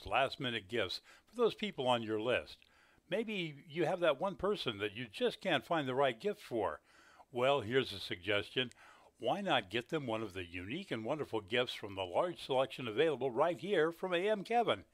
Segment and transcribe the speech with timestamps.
[0.00, 2.56] those last minute gifts for those people on your list.
[3.10, 6.80] Maybe you have that one person that you just can't find the right gift for.
[7.32, 8.70] Well, here's a suggestion.
[9.18, 12.88] Why not get them one of the unique and wonderful gifts from the large selection
[12.88, 14.84] available right here from AM Kevin?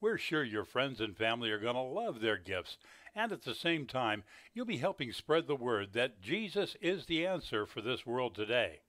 [0.00, 2.78] We're sure your friends and family are going to love their gifts,
[3.14, 4.24] and at the same time,
[4.54, 8.80] you'll be helping spread the word that Jesus is the answer for this world today.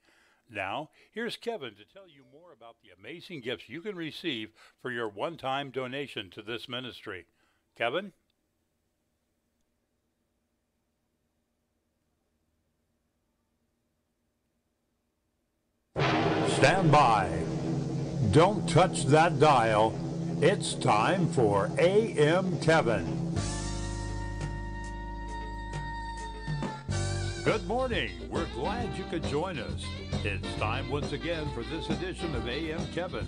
[0.52, 4.49] Now, here's Kevin to tell you more about the amazing gifts you can receive
[4.81, 7.25] for your one time donation to this ministry.
[7.77, 8.12] Kevin?
[16.57, 17.31] Stand by.
[18.31, 19.98] Don't touch that dial.
[20.41, 23.05] It's time for AM Kevin.
[27.45, 28.12] Good morning.
[28.29, 29.85] We're glad you could join us.
[30.23, 33.27] It's time once again for this edition of AM Kevin,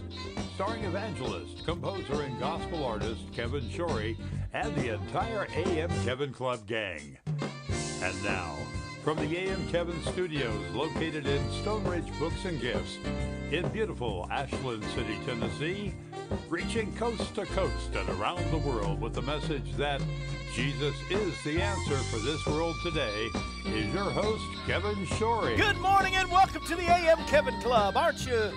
[0.53, 4.15] starring evangelist, composer, and gospel artist Kevin Shorey
[4.53, 7.17] and the entire AM Kevin Club gang.
[8.03, 8.55] And now,
[9.03, 12.97] from the AM Kevin studios located in Stone Ridge Books and Gifts
[13.51, 15.93] in beautiful Ashland City, Tennessee,
[16.47, 20.01] reaching coast to coast and around the world with the message that
[20.53, 23.27] Jesus is the answer for this world today
[23.65, 25.57] is your host, Kevin Shorey.
[25.57, 27.97] Good morning and welcome to the AM Kevin Club.
[27.97, 28.53] Aren't you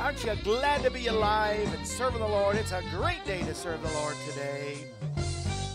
[0.00, 2.56] aren't you glad to be alive and serving the Lord?
[2.56, 4.78] It's a great day to serve the Lord today.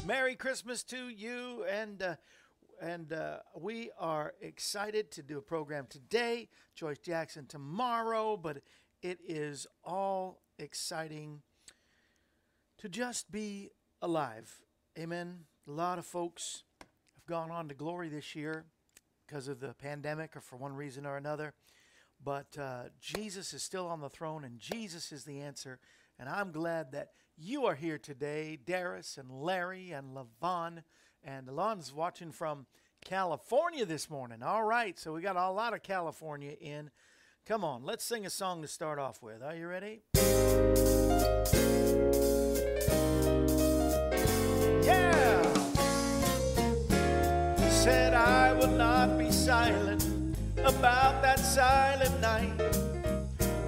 [0.06, 2.16] Merry Christmas to you and uh,
[2.84, 6.50] and uh, we are excited to do a program today.
[6.76, 8.58] Joyce Jackson tomorrow, but
[9.02, 11.42] it is all exciting
[12.78, 13.70] to just be
[14.02, 14.62] alive.
[15.00, 15.46] Amen.
[15.66, 18.66] A lot of folks have gone on to glory this year
[19.26, 21.54] because of the pandemic or for one reason or another.
[22.22, 25.80] But uh, Jesus is still on the throne, and Jesus is the answer.
[26.20, 30.84] And I'm glad that you are here today, Darius and Larry and Levon.
[31.24, 32.66] And Alon's watching from
[33.06, 34.44] California this morning.
[34.44, 36.90] All right, so we got a lot of California in.
[37.46, 39.42] Come on, let's sing a song to start off with.
[39.42, 40.02] Are you ready?
[44.84, 45.42] Yeah!
[47.70, 50.06] Said I will not be silent
[50.58, 52.76] about that silent night.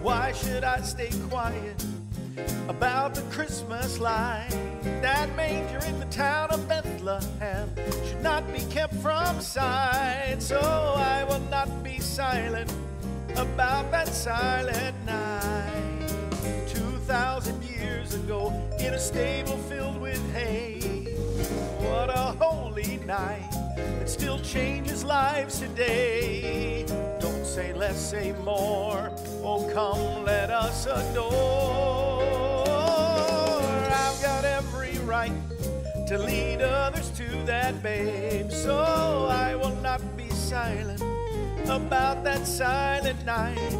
[0.01, 1.85] Why should I stay quiet
[2.67, 4.49] about the Christmas light?
[5.01, 7.69] That manger in the town of Bethlehem
[8.07, 10.37] should not be kept from sight.
[10.39, 12.71] So I will not be silent
[13.35, 16.09] about that silent night.
[16.67, 20.79] Two thousand years ago, in a stable filled with hay.
[21.79, 26.85] What a holy night that still changes lives today.
[27.55, 29.09] Say less, say more.
[29.41, 32.21] Oh, come, let us adore.
[33.87, 35.31] I've got every right
[36.07, 41.01] to lead others to that babe, so I will not be silent
[41.69, 43.71] about that silent night.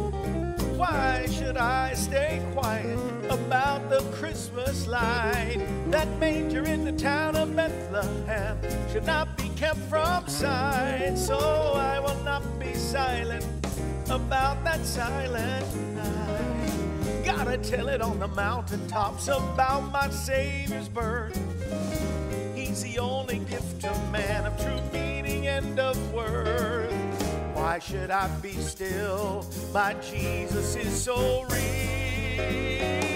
[0.78, 2.98] Why should I stay quiet
[3.28, 5.58] about the Christmas light?
[5.90, 8.56] That manger in the town of Bethlehem
[8.90, 11.18] should not be kept from sight.
[11.18, 13.55] So I will not be silent
[14.10, 17.24] about that silent night.
[17.24, 21.36] Gotta tell it on the mountaintops about my Savior's birth.
[22.54, 26.92] He's the only gift to man of true meaning and of worth.
[27.54, 29.44] Why should I be still?
[29.72, 33.15] My Jesus is so real.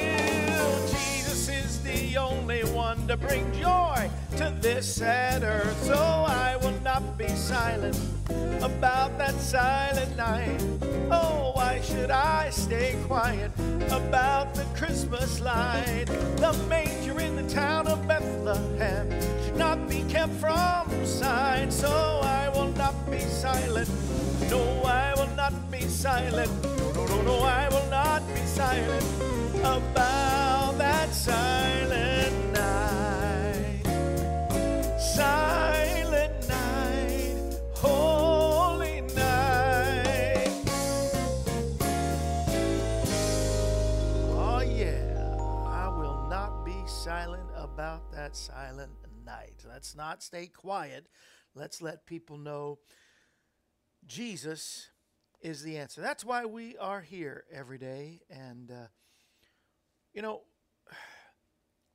[3.11, 5.83] To bring joy to this sad earth.
[5.83, 7.99] So I will not be silent
[8.63, 10.63] about that silent night.
[11.11, 13.51] Oh, why should I stay quiet
[13.91, 16.05] about the Christmas light?
[16.37, 19.11] The manger in the town of Bethlehem
[19.43, 21.73] should not be kept from sight.
[21.73, 21.91] So
[22.23, 23.91] I will not be silent.
[24.49, 26.53] No, I will not be silent.
[26.63, 29.05] No, no, no, no, I will not be silent
[29.65, 32.20] about that silent
[35.21, 37.37] Silent night,
[37.75, 40.49] holy night.
[44.33, 45.37] Oh, yeah,
[45.69, 48.93] I will not be silent about that silent
[49.27, 49.63] night.
[49.69, 51.07] Let's not stay quiet.
[51.55, 52.79] Let's let people know
[54.07, 54.89] Jesus
[55.43, 56.01] is the answer.
[56.01, 58.23] That's why we are here every day.
[58.31, 58.87] And, uh,
[60.15, 60.45] you know,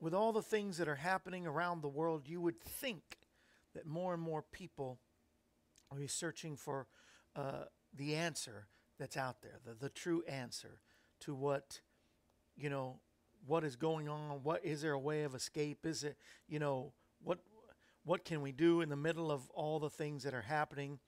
[0.06, 3.18] with all the things that are happening around the world, you would think
[3.74, 5.00] that more and more people
[5.92, 6.86] are searching for
[7.36, 8.68] uh, the answer
[9.00, 10.80] that's out there, the, the true answer
[11.22, 11.82] to what,
[12.56, 13.00] you know,
[13.48, 14.44] what is going on?
[14.44, 15.88] What is there a way of escape?
[15.88, 16.18] Is it,
[16.48, 16.94] you know,
[17.24, 17.40] what
[18.04, 21.00] what can we do in the middle of all the things that are happening?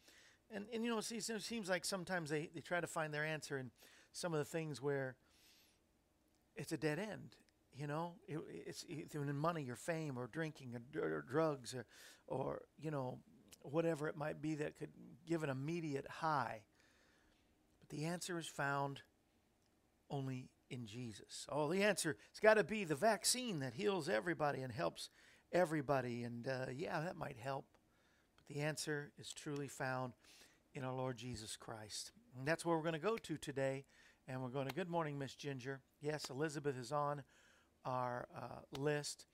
[0.49, 1.03] And and you know, it
[1.43, 3.69] seems, like sometimes they, they try to find their answer in
[4.11, 5.17] some of the things where
[6.55, 7.35] it's a dead end.
[7.77, 11.85] You know, it, it's either in money or fame or drinking or, or drugs or,
[12.27, 13.19] or you know,
[13.61, 14.89] whatever it might be that could
[15.27, 16.61] give an immediate high.
[17.79, 19.01] But the answer is found
[20.09, 21.45] only in Jesus.
[21.49, 25.09] Oh, the answer it's got to be the vaccine that heals everybody and helps
[25.51, 26.23] everybody.
[26.23, 27.65] And uh, yeah, that might help.
[28.37, 30.13] But the answer is truly found
[30.73, 32.11] in our Lord Jesus Christ.
[32.37, 33.85] And that's where we're going to go to today.
[34.27, 35.79] And we're going to, good morning, Miss Ginger.
[36.01, 37.23] Yes, Elizabeth is on
[37.87, 39.25] our uh, list.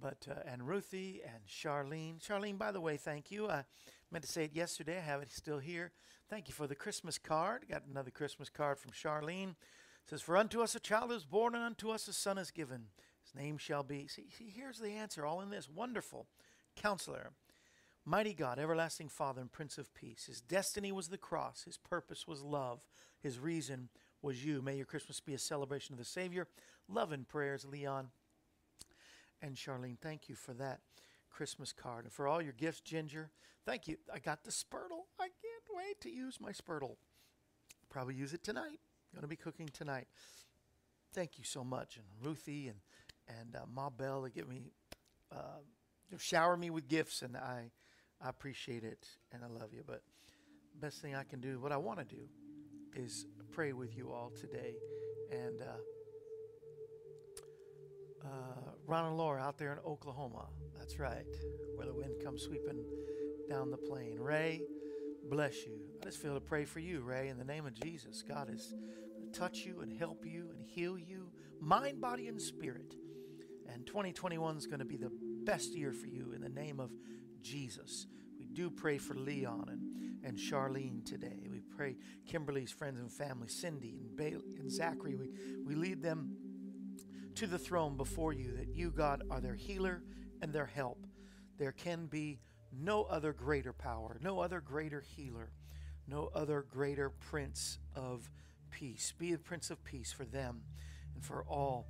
[0.00, 2.24] But, uh, and Ruthie and Charlene.
[2.24, 3.48] Charlene, by the way, thank you.
[3.48, 3.64] I
[4.12, 4.98] meant to say it yesterday.
[4.98, 5.90] I have it still here.
[6.30, 7.66] Thank you for the Christmas card.
[7.68, 9.56] Got another Christmas card from Charlene
[10.08, 12.86] says, For unto us a child is born, and unto us a son is given.
[13.24, 14.06] His name shall be.
[14.08, 15.68] See, see, here's the answer, all in this.
[15.68, 16.26] Wonderful.
[16.76, 17.32] Counselor,
[18.04, 20.24] mighty God, everlasting Father, and Prince of Peace.
[20.26, 22.80] His destiny was the cross, his purpose was love,
[23.20, 23.88] his reason
[24.22, 24.62] was you.
[24.62, 26.46] May your Christmas be a celebration of the Savior.
[26.88, 28.08] Love and prayers, Leon
[29.42, 29.98] and Charlene.
[29.98, 30.80] Thank you for that
[31.30, 32.04] Christmas card.
[32.04, 33.30] And for all your gifts, Ginger,
[33.64, 33.96] thank you.
[34.12, 35.06] I got the Spurtle.
[35.20, 36.96] I can't wait to use my Spurtle.
[37.90, 38.80] Probably use it tonight.
[39.14, 40.08] Going to be cooking tonight.
[41.14, 42.78] Thank you so much, and Ruthie and
[43.40, 44.72] and uh, Ma Bell to give me,
[45.32, 45.60] uh,
[46.18, 47.70] shower me with gifts, and I
[48.20, 49.82] I appreciate it and I love you.
[49.86, 50.02] But
[50.80, 52.28] best thing I can do, what I want to do,
[52.94, 54.74] is pray with you all today,
[55.30, 55.60] and.
[55.62, 55.76] Uh,
[58.24, 60.46] uh, Ron and Laura out there in Oklahoma.
[60.76, 61.26] That's right,
[61.76, 62.84] where the wind comes sweeping
[63.48, 64.18] down the plain.
[64.18, 64.62] Ray,
[65.28, 65.78] bless you.
[66.00, 68.22] I just feel to pray for you, Ray, in the name of Jesus.
[68.22, 68.74] God is
[69.14, 71.30] going to touch you and help you and heal you,
[71.60, 72.94] mind, body, and spirit.
[73.72, 75.12] And 2021 is going to be the
[75.44, 76.90] best year for you in the name of
[77.42, 78.06] Jesus.
[78.38, 81.47] We do pray for Leon and, and Charlene today.
[81.78, 81.96] Pray
[82.26, 85.14] Kimberly's friends and family, Cindy and Bailey and Zachary.
[85.14, 85.30] We,
[85.64, 86.36] we lead them
[87.36, 90.02] to the throne before you that you, God, are their healer
[90.42, 91.06] and their help.
[91.56, 92.40] There can be
[92.72, 95.52] no other greater power, no other greater healer
[96.08, 98.28] no other greater Prince of
[98.70, 99.12] Peace.
[99.18, 100.62] Be the Prince of Peace for them
[101.14, 101.86] and for all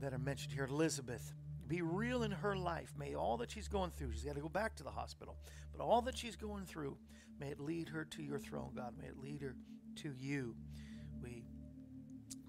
[0.00, 0.64] that are mentioned here.
[0.64, 1.32] Elizabeth,
[1.68, 2.92] be real in her life.
[2.98, 5.36] May all that she's going through, she's got to go back to the hospital,
[5.76, 6.96] but all that she's going through,
[7.38, 8.94] may it lead her to your throne, God.
[9.00, 9.54] May it lead her
[10.02, 10.54] to you.
[11.22, 11.44] We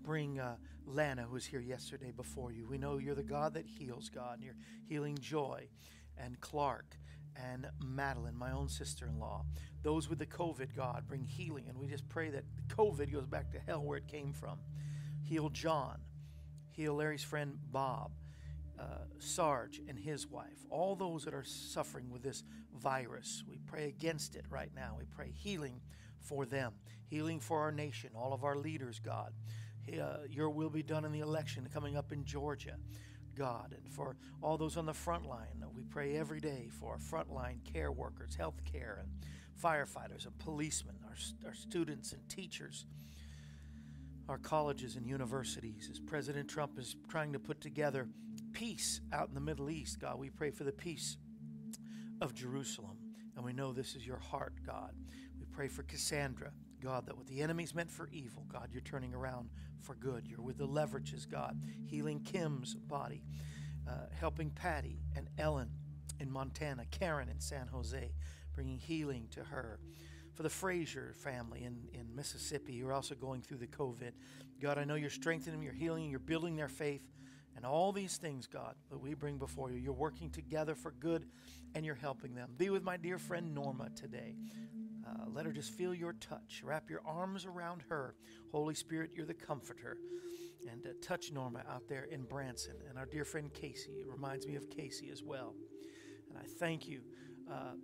[0.04, 0.56] bring uh,
[0.86, 2.68] Lana, who was here yesterday before you.
[2.68, 4.56] We know you're the God that heals, God, and you're
[4.88, 5.68] healing Joy
[6.18, 6.98] and Clark
[7.36, 9.46] and Madeline, my own sister in law.
[9.82, 11.66] Those with the COVID, God, bring healing.
[11.68, 14.60] And we just pray that COVID goes back to hell where it came from.
[15.24, 16.00] Heal John.
[16.72, 18.12] Heal Larry's friend Bob.
[18.80, 20.66] Uh, Sarge and his wife.
[20.70, 22.44] All those that are suffering with this
[22.76, 23.44] virus.
[23.48, 24.96] We pray against it right now.
[24.98, 25.80] We pray healing
[26.20, 26.74] for them,
[27.06, 29.34] healing for our nation, all of our leaders, God.
[29.88, 32.78] Uh, your will be done in the election coming up in Georgia.
[33.36, 35.64] God, and for all those on the front line.
[35.76, 39.10] We pray every day for our frontline care workers, health care, and
[39.62, 41.16] firefighters and policemen, our,
[41.48, 42.86] our students and teachers,
[44.30, 45.88] our colleges and universities.
[45.92, 48.08] As President Trump is trying to put together
[48.54, 51.18] peace out in the Middle East, God, we pray for the peace
[52.22, 52.98] of Jerusalem.
[53.36, 54.94] And we know this is your heart, God.
[55.40, 56.52] We pray for Cassandra,
[56.82, 59.50] God, that what the enemy's meant for evil, God, you're turning around
[59.82, 60.28] for good.
[60.28, 63.24] You're with the leverages, God, healing Kim's body,
[63.88, 65.70] uh, helping Patty and Ellen
[66.20, 68.14] in Montana, Karen in San Jose,
[68.54, 69.80] bringing healing to her.
[70.34, 74.14] For the Frazier family in, in Mississippi, you're also going through the COVID.
[74.62, 77.04] God, I know you're strengthening them, you're healing, you're building their faith,
[77.64, 79.78] and all these things, God, that we bring before you.
[79.78, 81.26] You're working together for good
[81.74, 82.50] and you're helping them.
[82.58, 84.36] Be with my dear friend Norma today.
[85.08, 86.62] Uh, let her just feel your touch.
[86.62, 88.16] Wrap your arms around her.
[88.52, 89.96] Holy Spirit, you're the comforter.
[90.70, 92.76] And uh, touch Norma out there in Branson.
[92.90, 93.92] And our dear friend Casey.
[93.92, 95.56] It reminds me of Casey as well.
[96.28, 97.00] And I thank you.
[97.50, 97.76] Uh,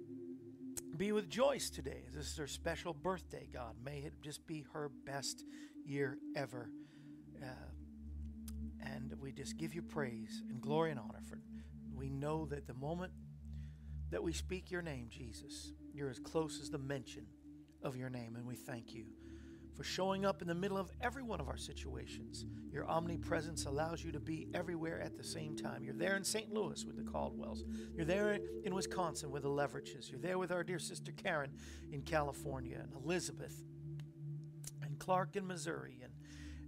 [0.98, 2.04] be with Joyce today.
[2.14, 3.76] This is her special birthday, God.
[3.82, 5.46] May it just be her best
[5.86, 6.70] year ever.
[7.42, 7.46] Uh,
[8.96, 11.42] and we just give you praise and glory and honor for it.
[11.94, 13.12] we know that the moment
[14.10, 17.26] that we speak your name, Jesus, you're as close as the mention
[17.84, 19.06] of your name, and we thank you
[19.76, 22.46] for showing up in the middle of every one of our situations.
[22.72, 25.84] Your omnipresence allows you to be everywhere at the same time.
[25.84, 26.52] You're there in St.
[26.52, 27.64] Louis with the Caldwells.
[27.96, 30.10] You're there in Wisconsin with the Leverages.
[30.10, 31.52] You're there with our dear sister Karen
[31.92, 33.56] in California, and Elizabeth,
[34.82, 36.14] and Clark in Missouri, and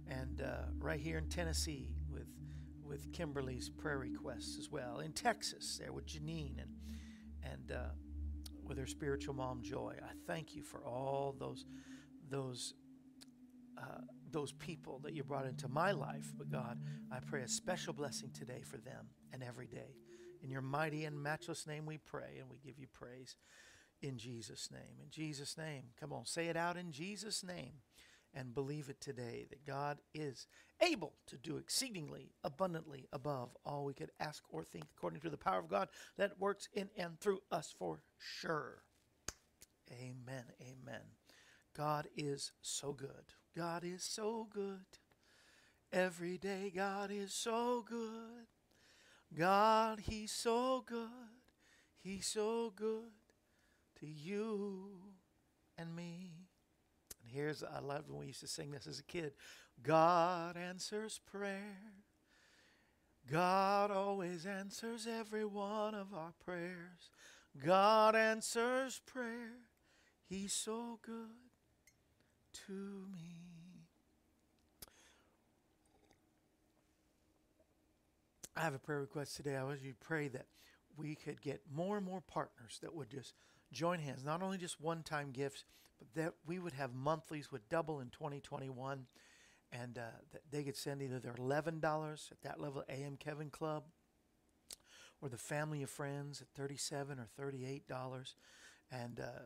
[0.08, 1.88] and uh, right here in Tennessee
[2.92, 5.00] with Kimberly's prayer requests as well.
[5.00, 6.70] In Texas, there with Janine and
[7.42, 7.90] and uh,
[8.62, 9.94] with her spiritual mom Joy.
[10.00, 11.64] I thank you for all those
[12.28, 12.74] those
[13.78, 16.34] uh, those people that you brought into my life.
[16.36, 16.78] But God,
[17.10, 19.96] I pray a special blessing today for them and every day.
[20.42, 23.36] In your mighty and matchless name we pray and we give you praise.
[24.02, 25.00] In Jesus' name.
[25.02, 25.84] In Jesus' name.
[25.98, 27.80] Come on, say it out in Jesus' name
[28.34, 30.46] and believe it today that God is
[30.80, 35.36] able to do exceedingly abundantly above all we could ask or think according to the
[35.36, 38.82] power of God that works in and through us for sure.
[39.90, 40.44] Amen.
[40.60, 41.02] Amen.
[41.76, 43.34] God is so good.
[43.56, 44.98] God is so good.
[45.92, 48.46] Every day, God is so good.
[49.36, 51.08] God, He's so good.
[52.02, 53.12] He's so good
[54.00, 54.90] to you
[55.76, 56.41] and me.
[57.32, 59.32] Here's, I loved when we used to sing this as a kid
[59.82, 61.92] God answers prayer.
[63.30, 67.10] God always answers every one of our prayers.
[67.64, 69.52] God answers prayer.
[70.28, 71.28] He's so good
[72.66, 73.42] to me.
[78.56, 79.56] I have a prayer request today.
[79.56, 80.46] I wish you pray that
[80.96, 83.34] we could get more and more partners that would just
[83.72, 85.64] join hands, not only just one time gifts,
[86.14, 89.06] that we would have monthlies would double in 2021
[89.72, 90.02] and uh,
[90.50, 93.84] they could send either their $11 at that level AM Kevin Club
[95.20, 98.34] or the family of friends at 37 or $38
[98.90, 99.40] and uh,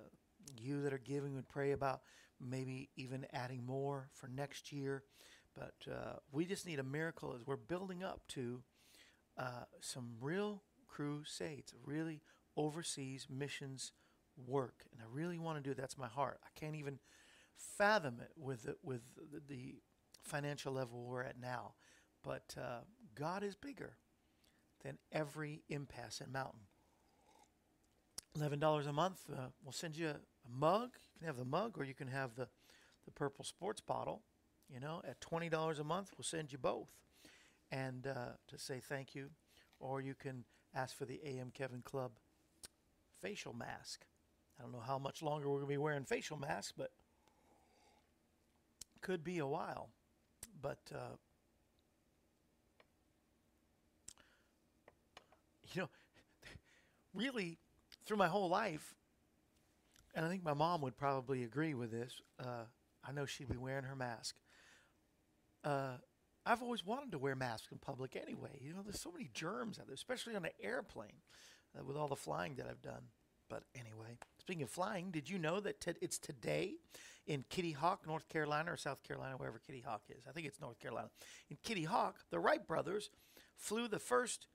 [0.59, 2.01] you that are giving would pray about
[2.41, 5.05] maybe even adding more for next year.
[5.55, 8.63] But uh, we just need a miracle as we're building up to
[9.39, 12.21] uh, some real crusades really
[12.57, 13.93] overseas missions
[14.47, 16.41] work and i really want to do it that's my heart.
[16.45, 16.99] I can't even
[17.57, 19.03] fathom it with the, with
[19.49, 19.77] the,
[20.23, 21.75] financial level we're at now
[22.25, 22.81] but uh,
[23.15, 23.97] god is bigger
[24.83, 26.63] than every impasse and mountain.
[28.37, 30.91] $11 a month uh, we'll send you a, a mug.
[31.15, 32.49] You can have the mug or you can have the,
[33.05, 34.23] the purple sports bottle
[34.69, 35.01] you know?
[35.07, 36.89] At $20 a month we'll send you both.
[37.71, 39.31] And uh, to say thank you
[39.79, 42.13] or you can ask for the am kevin club
[43.23, 44.05] facial mask
[44.59, 46.91] I don't know how much longer we're going to be wearing facial masks, but
[49.01, 49.91] could be a while.
[50.61, 51.17] But uh,
[55.73, 55.89] you know,
[57.15, 57.59] really,
[58.07, 58.95] through my whole life,
[60.15, 62.21] and I think my mom would probably agree with this.
[62.41, 62.65] Uh,
[63.07, 64.37] I know she'd be wearing her mask.
[65.63, 65.97] Uh,
[66.45, 68.61] I've always wanted to wear masks in public anyway.
[68.63, 71.21] You know, there's so many germs out there, especially on an airplane,
[71.79, 73.03] uh, with all the flying that I've done.
[73.49, 76.75] But anyway, speaking of flying, did you know that t- it's today
[77.27, 80.25] in Kitty Hawk, North Carolina, or South Carolina, wherever Kitty Hawk is?
[80.29, 81.09] I think it's North Carolina.
[81.51, 83.11] In Kitty Hawk, the Wright brothers
[83.57, 84.47] flew the first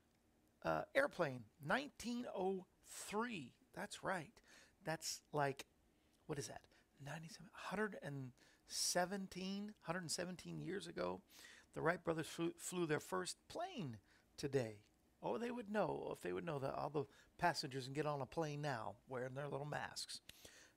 [0.64, 3.54] uh, airplane, 1903.
[3.74, 4.32] That's right.
[4.84, 5.66] That's like,
[6.28, 6.62] what is that?
[7.06, 11.22] 97, 117, 117 years ago.
[11.74, 13.98] The Wright brothers flew, flew their first plane
[14.38, 14.80] today.
[15.24, 17.06] Oh, they would know if they would know that all the
[17.38, 20.22] passengers can get on a plane now wearing their little masks.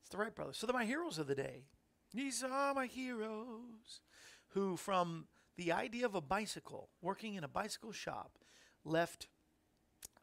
[0.00, 0.58] It's the Wright brothers.
[0.58, 1.64] So they're my heroes of the day.
[2.12, 4.00] These are my heroes
[4.48, 8.38] who, from the idea of a bicycle, working in a bicycle shop,
[8.84, 9.28] left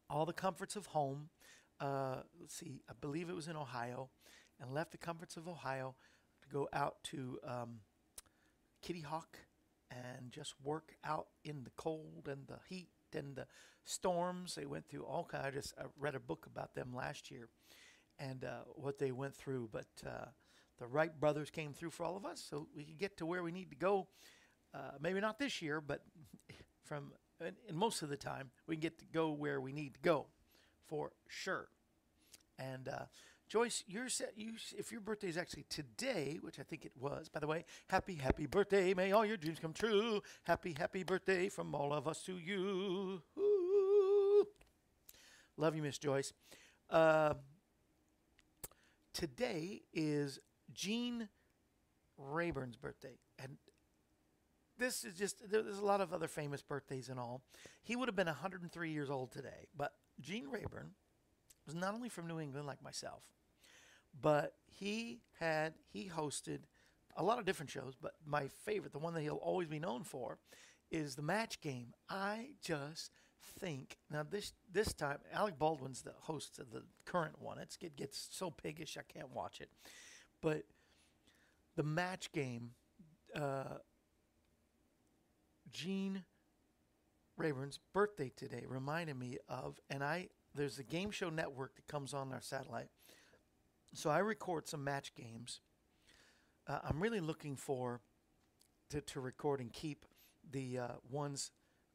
[0.10, 1.30] all the comforts of home.
[1.80, 4.10] Uh, let's see, I believe it was in Ohio,
[4.60, 5.96] and left the comforts of Ohio
[6.44, 7.80] to go out to um,
[8.82, 9.40] Kitty Hawk
[9.90, 13.48] and just work out in the cold and the heat and the
[13.84, 14.56] storms.
[14.56, 15.46] They went through all kinds.
[15.46, 17.50] I just I read a book about them last year
[18.20, 19.70] and uh, what they went through.
[19.72, 20.25] But uh,
[20.80, 23.44] the Wright brothers came through for all of us, so we could get to where
[23.44, 24.08] we need to go.
[24.74, 26.03] Uh, maybe not this year, but
[26.86, 30.00] from and most of the time we can get to go where we need to
[30.01, 30.27] go,
[30.88, 31.68] for sure.
[32.60, 33.06] And uh,
[33.51, 34.08] Joyce, you're.
[34.38, 37.65] You, if your birthday is actually today, which I think it was, by the way,
[37.89, 38.93] happy, happy birthday.
[38.93, 40.22] May all your dreams come true.
[40.43, 43.22] Happy, happy birthday from all of us to you.
[43.38, 44.48] Ooh.
[45.58, 46.31] Love you, Miss Joyce.
[46.89, 47.34] Uh,
[49.13, 50.39] today is
[50.74, 51.27] Gene
[52.17, 53.58] Rayburn's birthday, and
[54.77, 57.41] this is just there's a lot of other famous birthdays and all.
[57.84, 59.91] He would have been 103 years old today, but
[60.22, 60.91] Gene Rayburn
[61.65, 63.24] was not only from New England like myself,
[64.20, 66.60] but he had he hosted
[67.18, 70.03] a lot of different shows, but my favorite, the one that he'll always be known
[70.03, 70.39] for,
[70.89, 71.94] is the match game.
[72.10, 73.12] I just
[73.60, 77.60] think now this this time Alec Baldwin's the host of the current one.
[77.60, 79.70] It's, it gets so piggish I can't watch it,
[80.41, 80.63] but
[81.75, 82.72] the match game.
[83.34, 83.77] Uh,
[85.72, 86.24] Gene
[87.38, 92.13] Rayburn's birthday today reminded me of, and I there's a game show network that comes
[92.13, 92.89] on our satellite.
[93.94, 95.60] So I record some match games.
[96.68, 98.02] Uh, I'm really looking for
[98.90, 100.06] to, to record and keep
[100.50, 101.52] the uh, ones.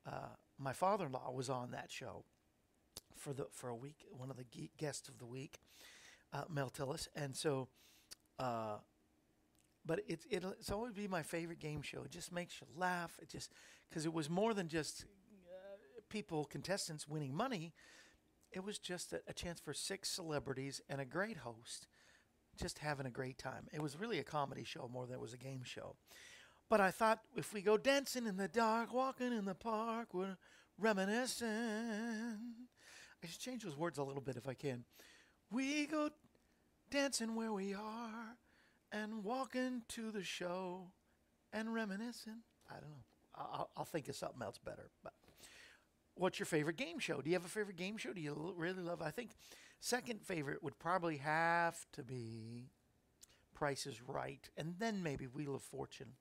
[0.07, 2.25] Uh, my father-in-law was on that show
[3.17, 5.59] for the for a week, one of the ge- guests of the week,
[6.33, 7.69] uh, Mel Tillis, and so.
[8.38, 8.76] Uh,
[9.87, 12.03] but it's it'll it's always be my favorite game show.
[12.03, 13.17] It just makes you laugh.
[13.23, 13.53] It just
[13.88, 17.73] because it was more than just uh, people contestants winning money.
[18.53, 21.88] It was just a, a chance for six celebrities and a great host,
[22.59, 23.67] just having a great time.
[23.73, 25.97] It was really a comedy show more than it was a game show.
[26.69, 30.37] But I thought if we go dancing in the dark, walking in the park, we're
[30.79, 31.49] reminiscing.
[33.23, 34.85] I should change those words a little bit if I can.
[35.50, 36.11] We go
[36.91, 38.37] dancing where we are
[38.93, 40.88] and walking to the show
[41.53, 42.43] and reminiscing.
[42.71, 43.05] I don't know.
[43.37, 44.91] I'll, I'll think of something else better.
[45.03, 45.12] But
[46.16, 47.20] what's your favorite game show?
[47.20, 48.12] Do you have a favorite game show?
[48.12, 49.02] Do you really love?
[49.02, 49.30] I think
[49.80, 52.70] second favorite would probably have to be
[53.54, 56.12] Price is Right, and then maybe Wheel of Fortune.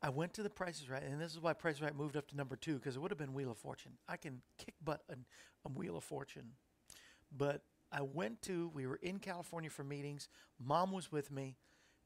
[0.00, 2.16] I went to the Price is Right, and this is why Price is Right moved
[2.16, 3.92] up to number two because it would have been Wheel of Fortune.
[4.08, 5.24] I can kick butt on,
[5.64, 6.52] on Wheel of Fortune,
[7.36, 10.28] but I went to, we were in California for meetings.
[10.58, 11.56] Mom was with me,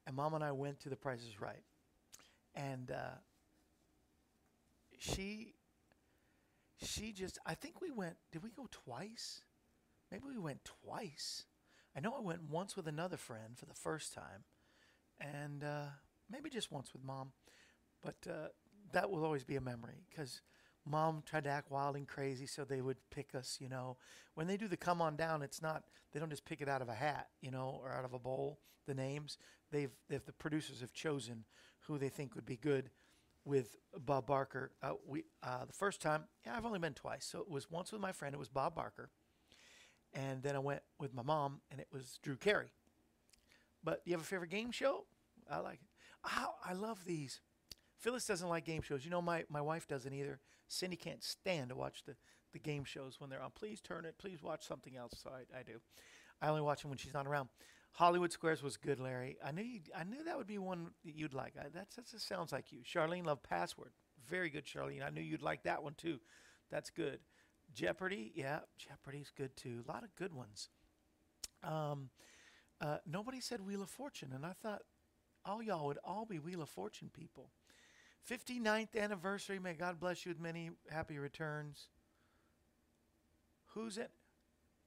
[0.06, 1.62] and mom and I went to the Price is Right.
[2.54, 3.18] And uh,
[4.98, 5.54] she,
[6.82, 9.42] she just, I think we went, did we go twice?
[10.10, 11.44] Maybe we went twice.
[11.96, 14.44] I know I went once with another friend for the first time,
[15.18, 15.86] and uh,
[16.30, 17.32] maybe just once with mom.
[18.02, 18.48] But uh,
[18.92, 20.42] that will always be a memory because
[20.84, 23.58] mom tried to act wild and crazy, so they would pick us.
[23.60, 23.96] You know,
[24.34, 26.82] when they do the come on down, it's not they don't just pick it out
[26.82, 28.60] of a hat, you know, or out of a bowl.
[28.86, 29.38] The names
[29.72, 31.44] they've, they've the producers have chosen
[31.80, 32.90] who they think would be good.
[33.46, 37.24] With Bob Barker, uh, we uh, the first time, yeah, I've only been twice.
[37.24, 38.34] So it was once with my friend.
[38.34, 39.08] It was Bob Barker,
[40.12, 42.72] and then I went with my mom, and it was Drew Carey.
[43.84, 45.06] But you have a favorite game show?
[45.48, 45.88] I like it.
[46.24, 47.40] Oh, I love these.
[47.98, 49.04] Phyllis doesn't like game shows.
[49.04, 50.40] You know, my, my wife doesn't either.
[50.66, 52.16] Cindy can't stand to watch the,
[52.52, 53.52] the game shows when they're on.
[53.54, 54.16] Please turn it.
[54.18, 55.12] Please watch something else.
[55.22, 55.80] So I, I do.
[56.42, 57.48] I only watch them when she's not around.
[57.96, 59.38] Hollywood Squares was good, Larry.
[59.42, 61.54] I knew you, I knew that would be one that you'd like.
[61.58, 62.80] I, that's that sounds like you.
[62.84, 63.92] Charlene loved Password.
[64.28, 65.02] Very good, Charlene.
[65.02, 66.20] I knew you'd like that one too.
[66.70, 67.20] That's good.
[67.72, 69.82] Jeopardy, yeah, Jeopardy's good too.
[69.88, 70.68] A lot of good ones.
[71.64, 72.10] Um,
[72.82, 74.82] uh, nobody said Wheel of Fortune, and I thought
[75.46, 77.48] all y'all would all be Wheel of Fortune people.
[78.30, 79.58] 59th anniversary.
[79.58, 81.88] May God bless you with many happy returns.
[83.68, 84.10] Who's it?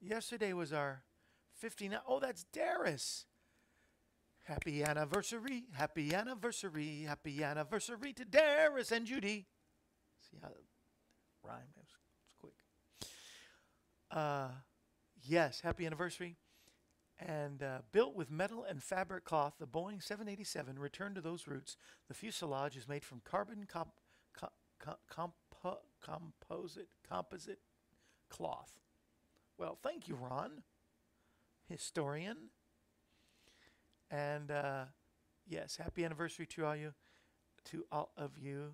[0.00, 1.02] Yesterday was our
[1.60, 1.98] 59.
[2.08, 3.26] Oh, that's Darius.
[4.44, 9.46] Happy anniversary, happy anniversary, happy anniversary to Darius and Judy.
[10.28, 10.48] See how
[11.44, 11.88] rhyme is
[12.24, 12.54] it's quick.
[14.10, 14.48] Uh,
[15.22, 16.36] yes, happy anniversary.
[17.18, 21.76] And uh, built with metal and fabric cloth, the Boeing 787 returned to those roots.
[22.08, 24.00] The fuselage is made from carbon comp-
[24.34, 27.58] co- co- compo- composite composite
[28.30, 28.72] cloth.
[29.58, 30.62] Well, thank you, Ron,
[31.70, 32.36] historian.
[34.10, 34.84] And uh,
[35.46, 36.92] yes, happy anniversary to all you,
[37.66, 38.72] to all of you.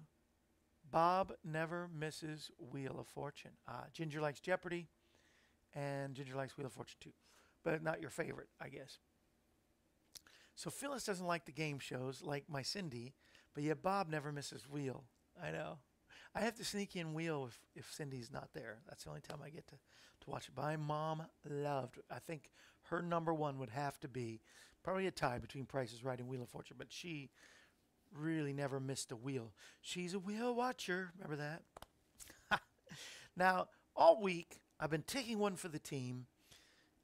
[0.90, 3.52] Bob never misses Wheel of Fortune.
[3.68, 4.86] Uh, Ginger likes Jeopardy,
[5.74, 7.12] and Ginger likes Wheel of Fortune too,
[7.64, 8.98] but not your favorite, I guess.
[10.54, 13.14] So Phyllis doesn't like the game shows like my Cindy,
[13.52, 15.04] but yet Bob never misses Wheel.
[15.42, 15.78] I know.
[16.34, 18.78] I have to sneak in Wheel if, if Cindy's not there.
[18.88, 20.56] That's the only time I get to, to watch it.
[20.56, 21.98] My mom loved.
[22.10, 22.50] I think
[22.90, 24.40] her number one would have to be
[24.82, 27.30] probably a tie between Prices Right and Wheel of Fortune, but she
[28.12, 29.52] really never missed a wheel.
[29.80, 31.12] She's a wheel watcher.
[31.18, 31.42] Remember
[32.50, 32.60] that?
[33.36, 36.26] now, all week, I've been taking one for the team.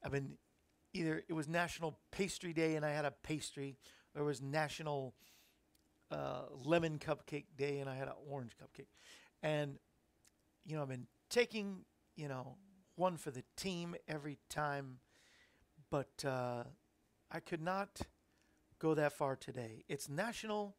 [0.05, 0.37] I've been
[0.93, 3.77] either it was National Pastry Day and I had a pastry,
[4.15, 5.15] or it was National
[6.11, 8.89] uh, Lemon Cupcake Day and I had an orange cupcake.
[9.43, 9.79] And,
[10.65, 12.57] you know, I've been taking, you know,
[12.97, 14.99] one for the team every time,
[15.93, 16.65] but uh,
[17.31, 18.01] I could not
[18.79, 19.85] go that far today.
[19.91, 20.75] It's National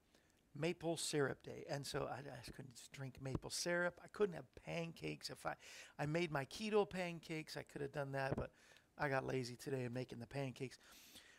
[0.56, 4.02] Maple Syrup Day, and so I, I couldn't drink maple syrup.
[4.04, 5.30] I couldn't have pancakes.
[5.30, 5.54] If I,
[6.00, 8.50] I made my keto pancakes, I could have done that, but
[8.98, 10.80] I got lazy today in making the pancakes.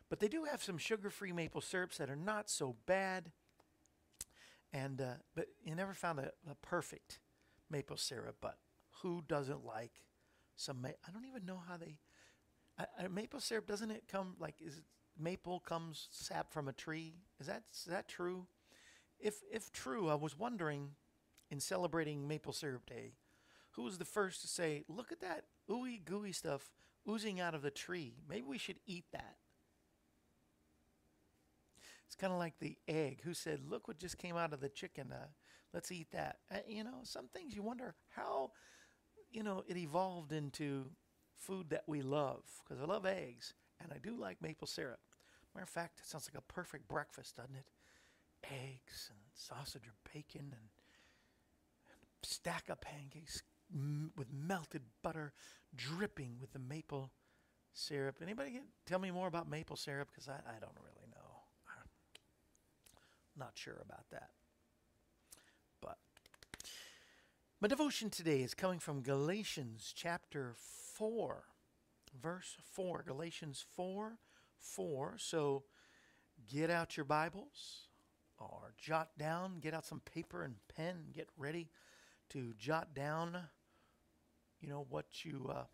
[0.08, 3.32] But they do have some sugar-free maple syrups that are not so bad.
[4.72, 7.18] And uh, but you never found a, a perfect
[7.68, 8.37] maple syrup.
[8.40, 8.56] But
[9.02, 10.04] who doesn't like
[10.54, 10.80] some?
[10.80, 11.98] Ma- I don't even know how they.
[12.78, 14.80] I, I, maple syrup doesn't it come like is
[15.18, 17.14] maple comes sap from a tree?
[17.40, 18.46] Is that is that true?
[19.18, 20.90] If if true, I was wondering
[21.50, 23.12] in celebrating Maple Syrup Day?
[23.72, 26.70] Who was the first to say, look at that ooey gooey stuff
[27.08, 28.14] oozing out of the tree?
[28.28, 29.37] Maybe we should eat that.
[32.06, 33.20] It's kind of like the egg.
[33.24, 35.12] Who said, look what just came out of the chicken?
[35.12, 35.26] Uh,
[35.72, 36.38] let's eat that.
[36.52, 38.50] Uh, you know, some things you wonder how,
[39.30, 40.87] you know, it evolved into
[41.44, 42.42] food that we love.
[42.62, 45.00] Because I love eggs and I do like maple syrup.
[45.54, 47.66] Matter of fact, it sounds like a perfect breakfast, doesn't it?
[48.44, 50.68] Eggs and sausage or bacon and,
[51.90, 55.33] and stack of pancakes m- with melted butter
[55.76, 57.11] dripping with the maple
[57.72, 58.16] syrup.
[58.22, 60.09] Anybody tell me more about maple syrup?
[60.11, 61.24] Because I, I don't really know.
[63.35, 64.30] I'm not sure about that.
[65.80, 65.98] But
[67.61, 70.83] my devotion today is coming from Galatians chapter 4,
[72.20, 73.04] verse 4.
[73.07, 74.18] Galatians 4
[74.59, 75.14] 4.
[75.18, 75.64] So
[76.50, 77.88] get out your Bibles
[78.38, 81.68] or jot down, get out some paper and pen, get ready
[82.30, 83.38] to jot down,
[84.61, 85.64] you know, what you, uh,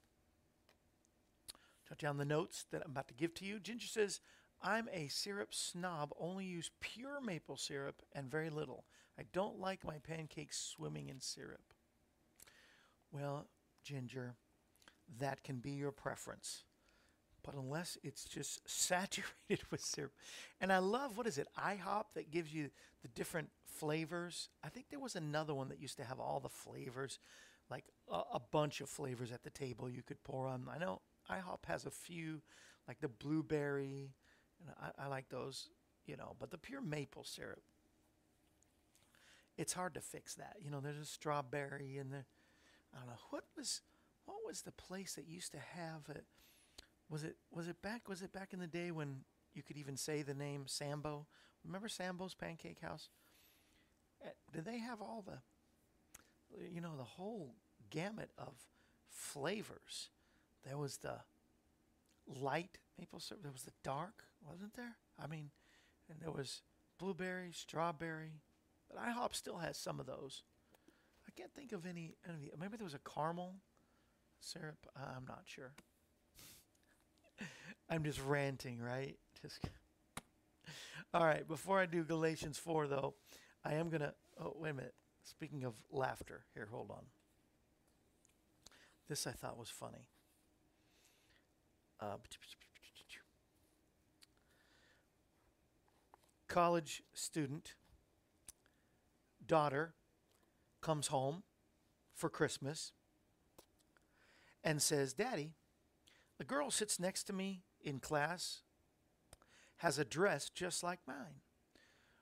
[1.88, 3.59] jot down the notes that I'm about to give to you.
[3.61, 4.20] Ginger says,
[4.62, 8.85] I'm a syrup snob, only use pure maple syrup and very little.
[9.18, 11.72] I don't like my pancakes swimming in syrup.
[13.11, 13.46] Well,
[13.83, 14.35] Ginger,
[15.18, 16.64] that can be your preference.
[17.42, 20.12] But unless it's just saturated with syrup.
[20.60, 22.70] And I love, what is it, IHOP that gives you
[23.02, 24.48] the different flavors?
[24.62, 27.18] I think there was another one that used to have all the flavors,
[27.70, 30.66] like a, a bunch of flavors at the table you could pour on.
[30.72, 32.42] I know IHOP has a few,
[32.86, 34.12] like the blueberry,
[34.60, 35.70] and I, I like those,
[36.06, 37.62] you know, but the pure maple syrup,
[39.56, 40.56] it's hard to fix that.
[40.62, 42.24] You know, there's a strawberry and the,
[42.94, 43.82] I don't know, what was,
[44.30, 46.24] what was the place that used to have it?
[47.08, 49.96] Was it, was it back, was it back in the day when you could even
[49.96, 51.26] say the name Sambo?
[51.64, 53.08] Remember Sambo's Pancake House?
[54.24, 55.38] Uh, did they have all the,
[56.72, 57.54] you know, the whole
[57.90, 58.54] gamut of
[59.08, 60.10] flavors?
[60.66, 61.16] There was the
[62.26, 63.42] light maple syrup.
[63.42, 64.96] There was the dark, wasn't there?
[65.22, 65.50] I mean,
[66.08, 66.62] and there was
[66.98, 68.42] blueberry, strawberry.
[68.88, 70.42] But IHOP still has some of those.
[71.26, 72.14] I can't think of any.
[72.28, 73.54] any maybe there was a caramel
[74.40, 74.87] syrup.
[74.96, 75.72] Uh, I'm not sure.
[77.90, 79.16] I'm just ranting, right?
[79.40, 79.61] Just.
[81.14, 81.46] All right.
[81.46, 83.14] Before I do Galatians four, though,
[83.64, 84.14] I am gonna.
[84.40, 84.94] Oh, wait a minute.
[85.24, 87.05] Speaking of laughter, here, hold on.
[89.09, 90.09] This I thought was funny.
[92.00, 92.16] Uh,
[96.48, 97.74] college student
[99.46, 99.94] daughter
[100.81, 101.42] comes home
[102.14, 102.92] for Christmas
[104.62, 105.54] and says, Daddy,
[106.38, 108.62] a girl sits next to me in class,
[109.78, 111.42] has a dress just like mine.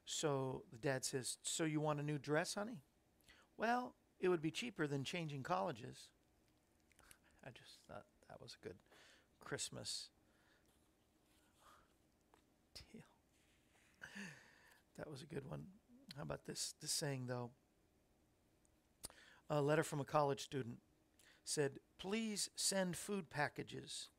[0.05, 2.83] So the dad says, So you want a new dress, honey?
[3.57, 6.09] Well, it would be cheaper than changing colleges.
[7.45, 8.77] I just thought that was a good
[9.41, 10.09] Christmas
[12.93, 13.03] deal.
[14.97, 15.63] That was a good one.
[16.17, 17.51] How about this this saying though?
[19.49, 20.79] A letter from a college student
[21.49, 24.11] said, "Please send food packages.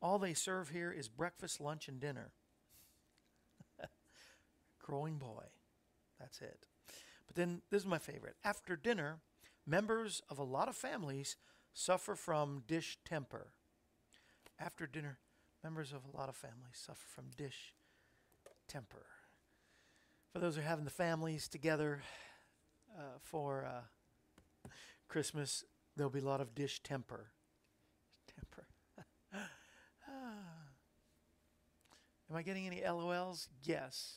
[0.00, 2.32] All they serve here is breakfast, lunch, and dinner."
[4.78, 5.44] Growing boy.
[6.18, 6.66] That's it.
[7.26, 8.36] But then this is my favorite.
[8.42, 9.18] After dinner,
[9.66, 11.36] members of a lot of families
[11.74, 13.48] suffer from dish temper.
[14.58, 15.18] After dinner,
[15.62, 17.74] members of a lot of families suffer from dish
[18.66, 19.06] temper.
[20.32, 22.02] For those who are having the families together
[22.98, 24.68] uh, for uh,
[25.08, 25.64] Christmas,
[25.96, 27.30] there'll be a lot of dish temper.
[28.26, 28.66] Temper.
[32.30, 33.48] Am I getting any LOLs?
[33.62, 34.16] Yes.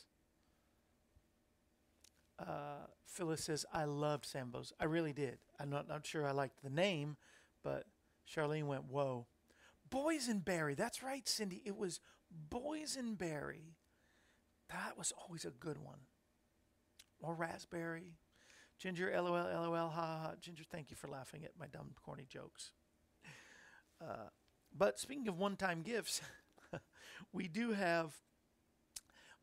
[2.40, 4.74] Uh, Phyllis says, I loved Sambo's.
[4.80, 5.40] I really did.
[5.60, 7.18] I'm not, not sure I liked the name,
[7.64, 7.86] but
[8.28, 9.28] Charlene went, whoa.
[9.90, 10.76] Boysenberry.
[10.76, 11.62] That's right, Cindy.
[11.66, 12.00] It was
[12.50, 13.76] boysenberry.
[14.70, 16.00] That was always a good one.
[17.20, 18.18] Or raspberry.
[18.78, 20.32] Ginger, lol, lol, ha ha.
[20.40, 22.72] Ginger, thank you for laughing at my dumb, corny jokes.
[24.00, 24.30] Uh,
[24.76, 26.22] but speaking of one time gifts,
[27.34, 28.14] we do have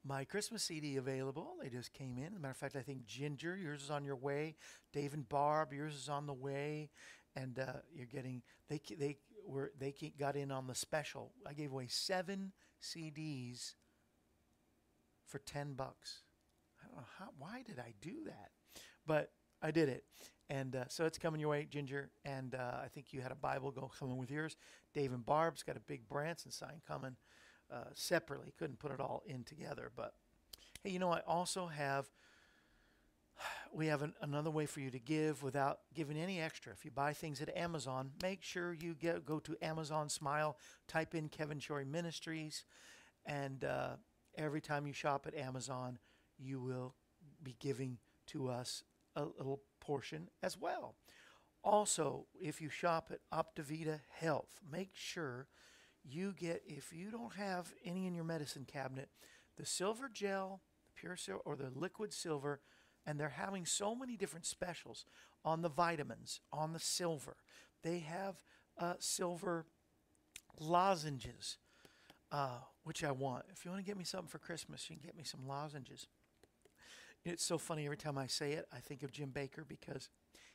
[0.05, 1.55] my Christmas CD available.
[1.61, 2.27] They just came in.
[2.27, 4.55] As a matter of fact, I think Ginger, yours is on your way.
[4.93, 6.91] Dave and Barb, yours is on the way.
[7.35, 11.33] And uh, you're getting, they, they were, they got in on the special.
[11.45, 13.75] I gave away seven CDs
[15.27, 16.23] for 10 bucks.
[16.81, 18.51] I don't know how, why did I do that?
[19.07, 19.31] But
[19.63, 20.05] I did it.
[20.51, 22.11] And uh, so it's coming your way, Ginger.
[22.25, 24.57] And uh, I think you had a Bible go coming with yours.
[24.93, 27.17] Dave and Barb's got a big Branson sign coming
[27.73, 28.53] uh, separately.
[28.59, 29.91] Couldn't put it all in together.
[29.95, 30.15] But
[30.83, 32.11] hey, you know, I also have
[33.73, 36.73] we have an, another way for you to give without giving any extra.
[36.73, 41.15] If you buy things at Amazon, make sure you get go to Amazon Smile, type
[41.15, 42.65] in Kevin Shorey Ministries,
[43.25, 43.97] and uh,
[44.37, 45.99] every time you shop at Amazon,
[46.39, 46.95] you will
[47.43, 48.83] be giving to us
[49.17, 50.95] a little portion as well.
[51.63, 55.49] Also, if you shop at Optivita Health, make sure
[56.03, 59.09] you get, if you don't have any in your medicine cabinet,
[59.57, 62.61] the silver gel, the pure silver, or the liquid silver,
[63.07, 65.07] and they're having so many different specials
[65.45, 67.37] on the vitamins, on the silver.
[67.83, 68.37] They have
[68.79, 69.67] uh, silver
[70.59, 71.59] lozenges,
[72.33, 73.45] uh, which I want.
[73.53, 76.07] If you want to get me something for Christmas, you can get me some lozenges.
[77.25, 80.11] It's so funny every time I say it, I think of Jim Bakker because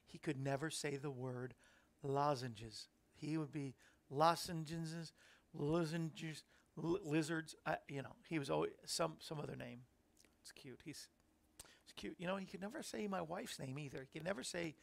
[0.06, 1.56] he could never say the word
[2.04, 2.88] lozenges.
[3.16, 3.76] He would be
[4.10, 5.14] lozenges,
[5.54, 6.44] lozenges,
[6.76, 7.56] lizards.
[7.66, 9.82] I, you know, he was always some some other name.
[10.44, 10.80] It's cute.
[10.86, 11.08] He's
[11.84, 12.16] it's cute.
[12.20, 14.02] You know, he could never say my wife's name either.
[14.12, 14.76] He could never say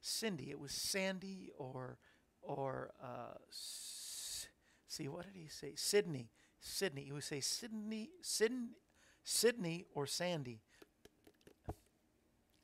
[0.00, 0.50] Cindy.
[0.50, 1.98] It was Sandy or
[2.42, 4.48] or uh, s-
[4.88, 5.74] see what did he say?
[5.76, 6.30] Sydney.
[6.60, 7.04] Sydney.
[7.04, 8.68] He would say Sydney, Sydney,
[9.24, 10.60] Sydney or Sandy.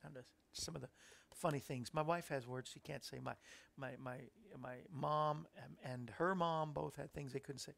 [0.04, 0.16] And
[0.52, 0.88] some of the
[1.34, 1.92] funny things.
[1.94, 3.18] My wife has words she can't say.
[3.22, 3.34] My
[3.76, 4.16] my my
[4.60, 7.72] my mom and, and her mom both had things they couldn't say.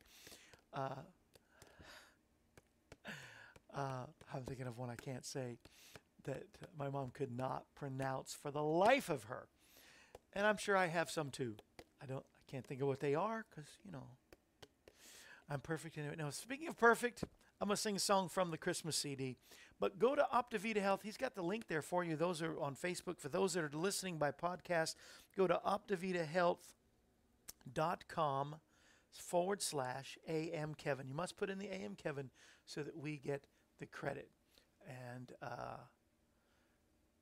[0.74, 0.94] Uh,
[3.74, 5.58] uh, I'm thinking of one I can't say
[6.24, 6.44] that
[6.78, 9.48] my mom could not pronounce for the life of her,
[10.32, 11.56] and I'm sure I have some too.
[12.02, 12.24] I don't.
[12.24, 14.04] I can't think of what they are because you know
[15.48, 16.18] I'm perfect in it.
[16.18, 17.24] Now, speaking of perfect,
[17.62, 19.36] I'm going to sing a song from the Christmas CD.
[19.78, 21.02] But go to Optivita Health.
[21.04, 22.16] He's got the link there for you.
[22.16, 23.20] Those are on Facebook.
[23.20, 24.96] For those that are listening by podcast,
[25.36, 28.56] go to optivitahealth.com
[29.12, 31.06] forward slash AM Kevin.
[31.06, 32.30] You must put in the AM Kevin
[32.66, 33.44] so that we get
[33.78, 34.28] the credit.
[34.88, 35.76] And uh,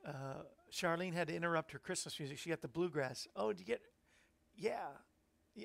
[0.09, 2.39] uh, Charlene had to interrupt her Christmas music.
[2.39, 3.29] She got the bluegrass.
[3.37, 3.83] Oh, did you get?
[4.57, 4.87] Yeah,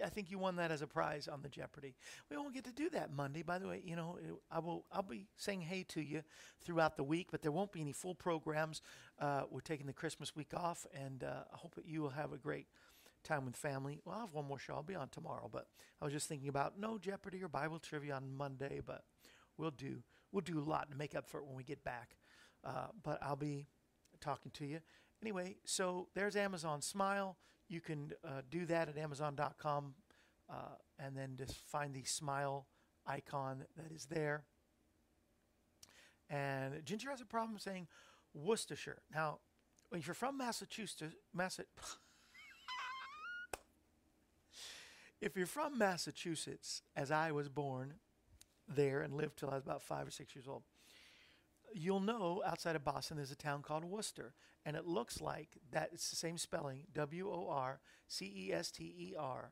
[0.04, 1.96] I think you won that as a prize on the Jeopardy.
[2.30, 3.44] We won't get to do that Monday.
[3.44, 4.18] By the way, you know,
[4.52, 4.86] I will.
[4.92, 6.24] I'll be saying hey to you
[6.64, 8.82] throughout the week, but there won't be any full programs.
[9.20, 12.34] Uh, we're taking the Christmas week off, and uh, I hope that you will have
[12.34, 12.68] a great
[13.24, 14.00] time with family.
[14.06, 14.76] Well, I'll have one more show.
[14.76, 15.68] I'll be on tomorrow, but
[16.02, 19.04] I was just thinking about no Jeopardy or Bible trivia on Monday, but
[19.58, 22.18] we'll do we'll do a lot to make up for it when we get back.
[22.64, 23.68] Uh, but I'll be
[24.20, 24.80] talking to you
[25.22, 25.56] anyway.
[25.66, 27.38] So there's Amazon Smile.
[27.68, 29.96] You can uh, do that at Amazon.com
[30.50, 30.54] uh,
[31.00, 32.68] and then just find the smile
[33.06, 34.44] icon that is there.
[36.30, 37.88] And Ginger has a problem saying
[38.34, 39.02] Worcestershire.
[39.14, 39.40] Now,
[39.92, 41.98] if you're from Massachusetts, Massachusetts
[45.22, 47.96] if you're from Massachusetts, as I was born
[48.68, 50.64] there and lived till I was about five or six years old,
[51.74, 54.34] you'll know outside of Boston there's a town called Worcester,
[54.66, 55.90] and it looks like that.
[55.94, 59.52] It's the same spelling, W O R C E S T E R.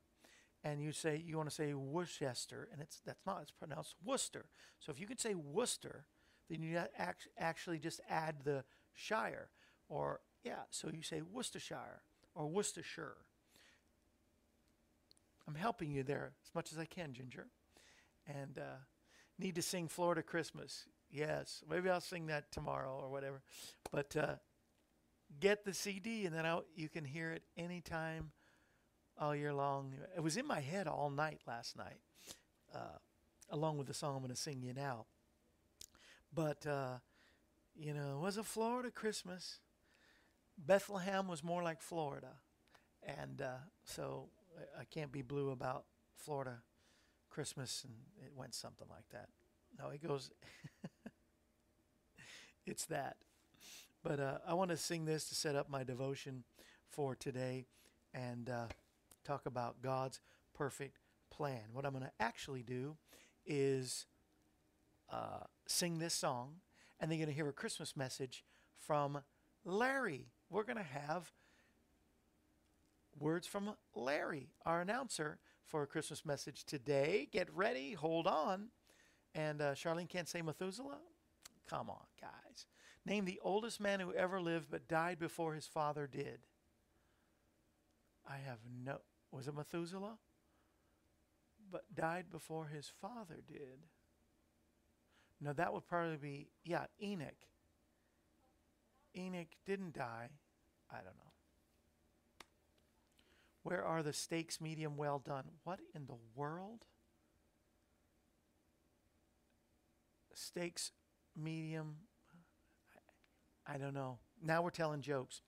[0.63, 3.41] And you say you want to say Worcester, and it's that's not.
[3.41, 4.45] It's pronounced Worcester.
[4.79, 6.05] So if you could say Worcester,
[6.49, 9.49] then you act, actually just add the shire,
[9.89, 10.63] or yeah.
[10.69, 12.01] So you say Worcestershire
[12.35, 13.17] or Worcestershire.
[15.47, 17.47] I'm helping you there as much as I can, Ginger.
[18.25, 18.77] And uh,
[19.37, 20.85] need to sing Florida Christmas.
[21.13, 23.43] Yes, maybe I'll sing that tomorrow or whatever.
[23.91, 24.35] But uh,
[25.39, 28.31] get the CD, and then I'll, you can hear it anytime
[29.19, 29.93] all year long.
[30.17, 31.99] It was in my head all night last night,
[32.73, 32.97] uh,
[33.51, 35.05] along with the song I'm going to sing you now.
[36.33, 36.97] But, uh,
[37.75, 39.59] you know, it was a Florida Christmas.
[40.57, 42.37] Bethlehem was more like Florida.
[43.03, 44.29] And uh, so
[44.79, 46.63] I can't be blue about Florida
[47.29, 47.93] Christmas, and
[48.25, 49.29] it went something like that.
[49.77, 50.31] No, it goes.
[52.65, 53.17] it's that.
[54.03, 56.43] But uh, I want to sing this to set up my devotion
[56.89, 57.65] for today
[58.13, 58.65] and uh,
[59.23, 60.19] talk about God's
[60.53, 60.97] perfect
[61.29, 61.61] plan.
[61.71, 62.97] What I'm going to actually do
[63.45, 64.05] is
[65.11, 66.55] uh, sing this song,
[66.99, 68.43] and then you're going to hear a Christmas message
[68.77, 69.19] from
[69.65, 70.27] Larry.
[70.49, 71.31] We're going to have
[73.19, 77.27] words from Larry, our announcer, for a Christmas message today.
[77.31, 78.67] Get ready, hold on.
[79.33, 80.99] And uh, Charlene can't say Methuselah?
[81.69, 82.65] Come on, guys.
[83.05, 86.39] Name the oldest man who ever lived but died before his father did.
[88.27, 88.99] I have no.
[89.31, 90.17] Was it Methuselah?
[91.71, 93.87] But died before his father did.
[95.41, 97.47] No, that would probably be, yeah, Enoch.
[99.15, 100.29] Enoch didn't die.
[100.89, 101.33] I don't know.
[103.63, 105.45] Where are the steaks medium well done?
[105.63, 106.85] What in the world?
[110.33, 110.91] Steaks
[111.35, 111.95] medium.
[113.65, 114.19] I, don't know.
[114.41, 115.41] now we're telling jokes.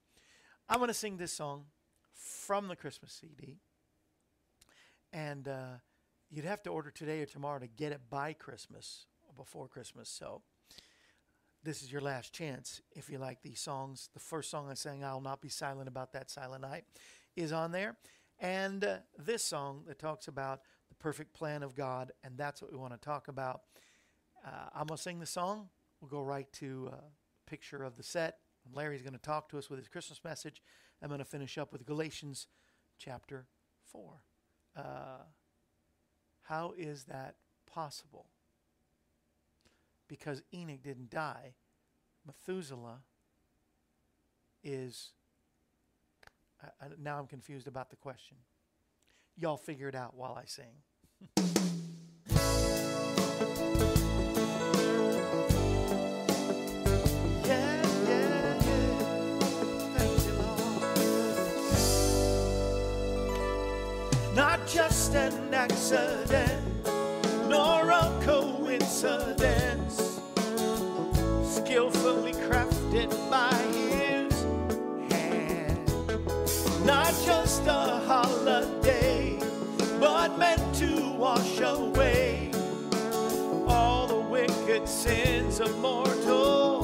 [0.69, 1.65] I'm going to sing this song
[2.13, 3.57] from the Christmas CD.
[5.11, 5.77] And uh,
[6.29, 10.09] you'd have to order today or tomorrow to get it by Christmas or before Christmas.
[10.09, 10.41] So
[11.63, 14.09] this is your last chance if you like these songs.
[14.13, 16.85] The first song I sang, I'll Not Be Silent About That Silent Night,
[17.35, 17.97] is on there.
[18.39, 22.71] And uh, this song that talks about the perfect plan of God, and that's what
[22.71, 23.61] we want to talk about.
[24.45, 25.69] Uh, I'm going to sing the song.
[25.99, 26.99] We'll go right to a uh,
[27.47, 28.37] picture of the set.
[28.73, 30.61] Larry's going to talk to us with his Christmas message.
[31.01, 32.47] I'm going to finish up with Galatians
[32.97, 33.47] chapter
[33.91, 34.21] 4.
[34.75, 34.81] Uh,
[36.43, 38.27] how is that possible?
[40.07, 41.55] Because Enoch didn't die,
[42.25, 42.99] Methuselah
[44.63, 45.11] is.
[46.61, 48.37] I, now I'm confused about the question.
[49.37, 51.65] Y'all figure it out while I sing.
[65.15, 66.61] an accident,
[67.47, 70.19] nor a coincidence,
[71.43, 74.33] skillfully crafted by his
[75.11, 75.89] hand.
[76.85, 79.39] Not just a holiday,
[79.99, 82.51] but meant to wash away
[83.67, 86.74] all the wicked sins of mortal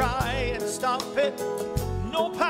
[0.00, 1.38] try and stop it,
[2.10, 2.49] no power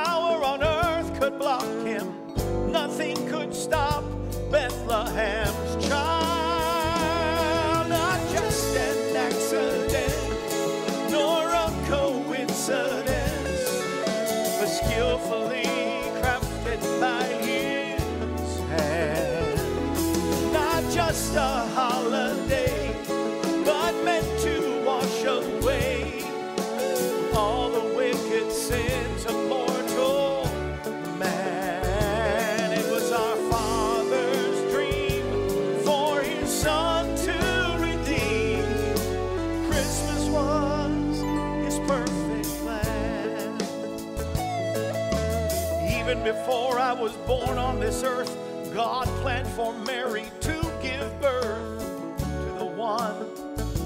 [46.10, 48.36] Even before I was born on this earth,
[48.74, 51.78] God planned for Mary to give birth
[52.18, 53.14] to the one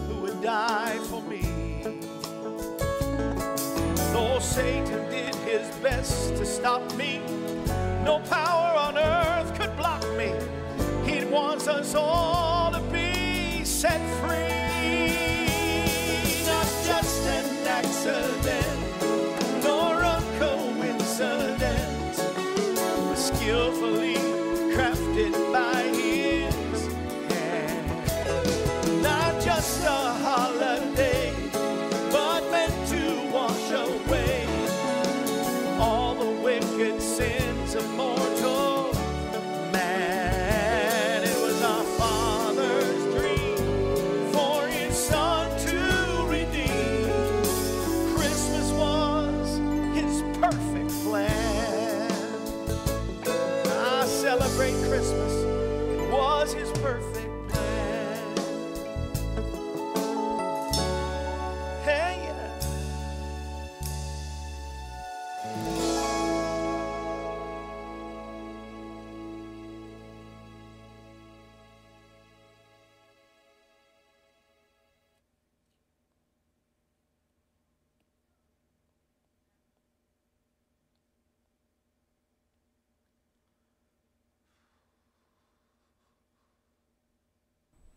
[0.08, 1.42] who would die for me.
[4.14, 7.20] Though Satan did his best to stop me,
[8.04, 10.32] no power on earth could block me.
[11.04, 14.43] He wants us all to be set free.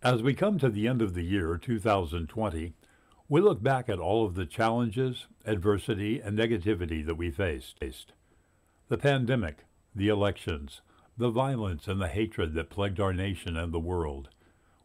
[0.07, 2.71] As we come to the end of the year 2020,
[3.27, 8.13] we look back at all of the challenges, adversity, and negativity that we faced.
[8.87, 10.79] The pandemic, the elections,
[11.17, 14.29] the violence and the hatred that plagued our nation and the world.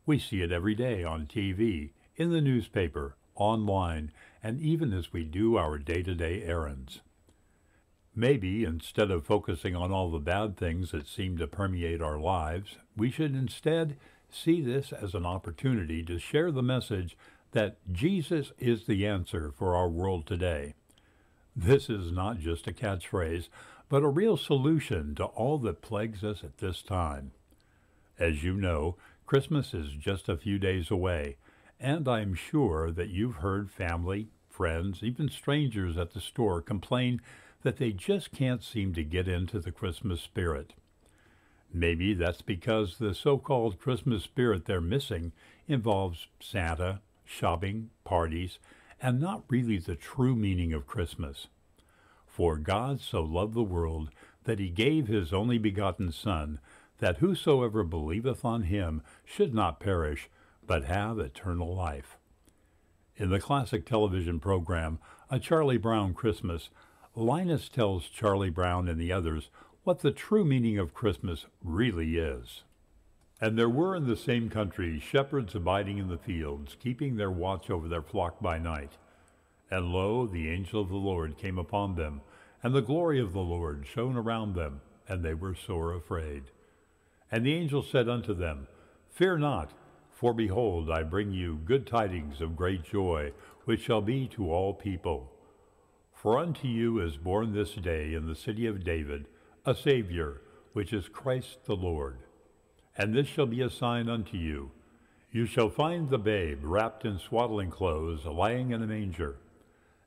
[0.07, 4.11] We see it every day on TV, in the newspaper, online,
[4.43, 7.01] and even as we do our day-to-day errands.
[8.13, 12.77] Maybe instead of focusing on all the bad things that seem to permeate our lives,
[12.97, 13.97] we should instead
[14.35, 17.17] see this as an opportunity to share the message
[17.53, 20.75] that Jesus is the answer for our world today.
[21.55, 23.49] This is not just a catchphrase,
[23.89, 27.33] but a real solution to all that plagues us at this time.
[28.19, 31.37] As you know, Christmas is just a few days away,
[31.79, 37.21] and I'm sure that you've heard family, friends, even strangers at the store complain
[37.63, 40.73] that they just can't seem to get into the Christmas spirit.
[41.73, 45.33] Maybe that's because the so-called Christmas spirit they're missing
[45.67, 48.59] involves Santa, shopping, parties,
[49.01, 51.49] and not really the true meaning of Christmas.
[52.27, 54.11] For God so loved the world
[54.45, 56.61] that he gave his only begotten Son,
[56.99, 60.29] that whosoever believeth on him should not perish,
[60.67, 62.17] but have eternal life.
[63.17, 64.99] In the classic television program,
[65.31, 66.71] A Charlie Brown Christmas,
[67.15, 69.51] Linus tells Charlie Brown and the others
[69.85, 72.63] what the true meaning of Christmas really is.
[73.41, 77.69] And there were in the same country shepherds abiding in the fields, keeping their watch
[77.69, 78.93] over their flock by night.
[79.73, 82.21] And lo, the angel of the Lord came upon them,
[82.63, 86.45] and the glory of the Lord shone around them, and they were sore afraid.
[87.33, 88.69] And the angel said unto them,
[89.11, 89.73] Fear not,
[90.13, 93.33] for behold, I bring you good tidings of great joy,
[93.65, 95.33] which shall be to all people.
[96.15, 99.27] For unto you is born this day in the city of David
[99.65, 100.41] a Saviour,
[100.73, 102.19] which is Christ the Lord.
[102.99, 104.73] And this shall be a sign unto you.
[105.31, 109.37] You shall find the babe wrapped in swaddling clothes, lying in a manger.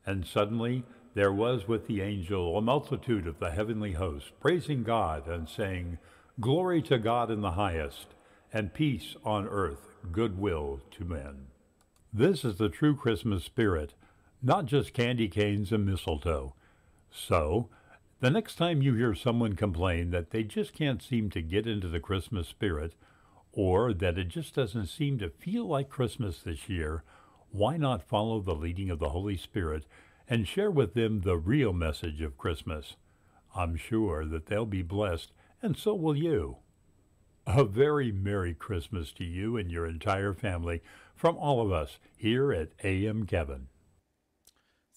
[0.05, 0.83] And suddenly
[1.13, 5.99] there was with the angel a multitude of the heavenly host, praising God and saying,
[6.41, 8.07] Glory to God in the highest,
[8.51, 11.47] and peace on earth, goodwill to men.
[12.13, 13.93] This is the true Christmas spirit,
[14.43, 16.53] not just candy canes and mistletoe.
[17.09, 17.69] So,
[18.19, 21.87] the next time you hear someone complain that they just can't seem to get into
[21.87, 22.93] the Christmas spirit,
[23.51, 27.03] or that it just doesn't seem to feel like Christmas this year,
[27.51, 29.85] why not follow the leading of the Holy Spirit
[30.27, 32.95] and share with them the real message of Christmas?
[33.55, 36.57] I'm sure that they'll be blessed, and so will you.
[37.47, 40.81] A very Merry Christmas to you and your entire family
[41.15, 43.67] from all of us here at AM Kevin.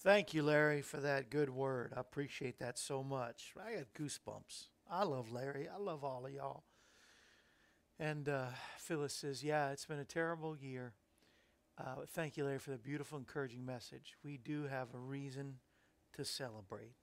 [0.01, 1.91] Thank you, Larry, for that good word.
[1.93, 3.53] I appreciate that so much.
[3.61, 4.67] I got goosebumps.
[4.89, 5.67] I love Larry.
[5.67, 6.63] I love all of y'all.
[7.99, 8.45] And uh,
[8.77, 10.93] Phyllis says, Yeah, it's been a terrible year.
[11.77, 14.15] Uh, thank you, Larry, for the beautiful, encouraging message.
[14.23, 15.55] We do have a reason
[16.13, 16.93] to celebrate.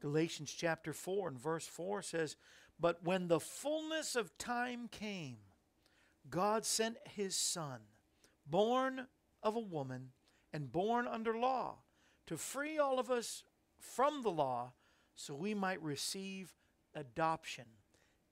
[0.00, 2.36] Galatians chapter 4 and verse 4 says,
[2.80, 5.36] But when the fullness of time came,
[6.30, 7.80] God sent his Son,
[8.46, 9.06] born
[9.42, 10.12] of a woman
[10.50, 11.80] and born under law,
[12.28, 13.42] to free all of us
[13.80, 14.72] from the law
[15.16, 16.54] so we might receive
[16.94, 17.64] adoption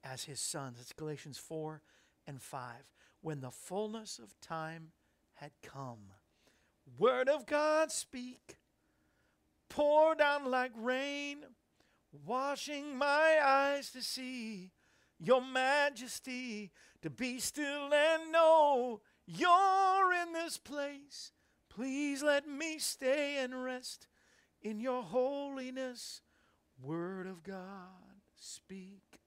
[0.04, 0.76] as his sons.
[0.78, 1.80] It's Galatians 4
[2.26, 2.60] and 5.
[3.22, 4.92] When the fullness of time
[5.36, 6.12] had come.
[6.98, 8.58] Word of God speak,
[9.70, 11.38] pour down like rain,
[12.26, 14.72] washing my eyes to see
[15.18, 16.70] your majesty,
[17.00, 21.32] to be still and know you're in this place.
[21.76, 24.06] Please let me stay and rest
[24.62, 26.22] in your holiness.
[26.82, 29.20] Word of God, speak.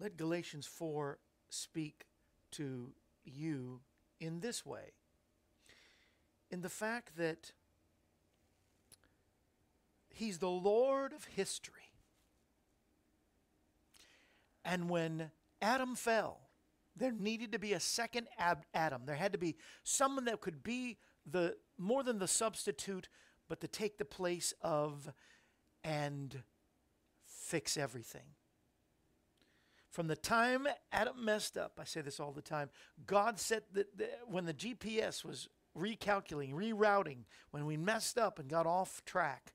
[0.00, 1.18] Let Galatians 4
[1.48, 2.06] speak
[2.52, 2.92] to
[3.24, 3.82] you
[4.18, 4.94] in this way
[6.50, 7.52] in the fact that
[10.08, 11.92] He's the Lord of history.
[14.64, 15.30] And when
[15.62, 16.43] Adam fell,
[16.96, 19.02] there needed to be a second Ab- Adam.
[19.04, 20.98] There had to be someone that could be
[21.30, 23.08] the more than the substitute,
[23.48, 25.12] but to take the place of
[25.82, 26.42] and
[27.24, 28.34] fix everything.
[29.90, 32.70] From the time Adam messed up, I say this all the time,
[33.06, 33.86] God said that
[34.26, 39.54] when the GPS was recalculating, rerouting, when we messed up and got off track,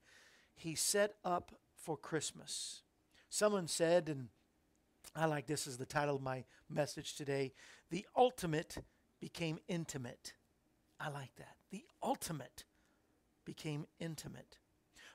[0.55, 2.83] He set up for Christmas.
[3.29, 4.29] Someone said, and
[5.15, 7.53] I like this as the title of my message today
[7.89, 8.77] the ultimate
[9.19, 10.33] became intimate.
[10.99, 11.55] I like that.
[11.71, 12.65] The ultimate
[13.45, 14.57] became intimate.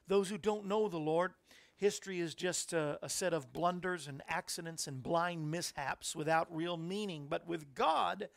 [0.06, 1.32] Those who don't know the Lord,
[1.76, 6.76] History is just a, a, set of blunders and accidents and blind mishaps without real
[6.76, 7.26] meaning.
[7.28, 8.28] But with God,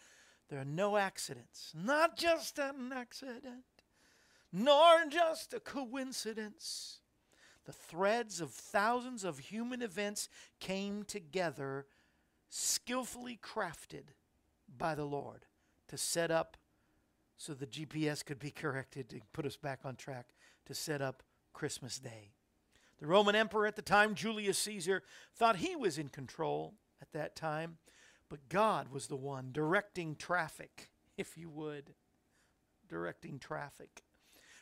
[0.50, 1.72] there are no accidents.
[1.76, 3.66] Not just an accident,
[4.52, 7.00] nor just a coincidence.
[7.68, 10.30] The threads of thousands of human events
[10.62, 11.86] came together,
[12.50, 14.14] skillfully crafted
[14.78, 15.46] by the Lord
[15.90, 16.56] to set up
[17.36, 20.30] so the GPS could be corrected to put us back on track
[20.66, 22.32] to set up Christmas Day.
[23.00, 25.04] The Roman emperor at the time, Julius Caesar,
[25.36, 27.80] thought he was in control at that time,
[28.30, 31.96] but God was the one directing traffic, if you would.
[32.88, 34.04] Directing traffic.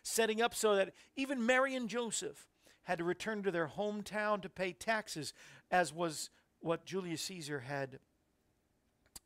[0.01, 2.47] setting up so that even Mary and Joseph
[2.85, 5.33] had to return to their hometown to pay taxes,
[5.69, 6.29] as was
[6.59, 7.99] what Julius Caesar had,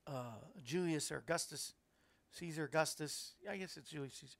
[0.07, 1.74] uh, Julius or Augustus,
[2.32, 4.38] Caesar Augustus, I guess it's Julius Caesar,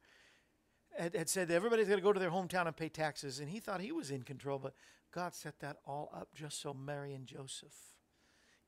[0.98, 3.60] had, had said everybody's going to go to their hometown and pay taxes, and he
[3.60, 4.74] thought he was in control, but
[5.12, 7.96] God set that all up just so Mary and Joseph,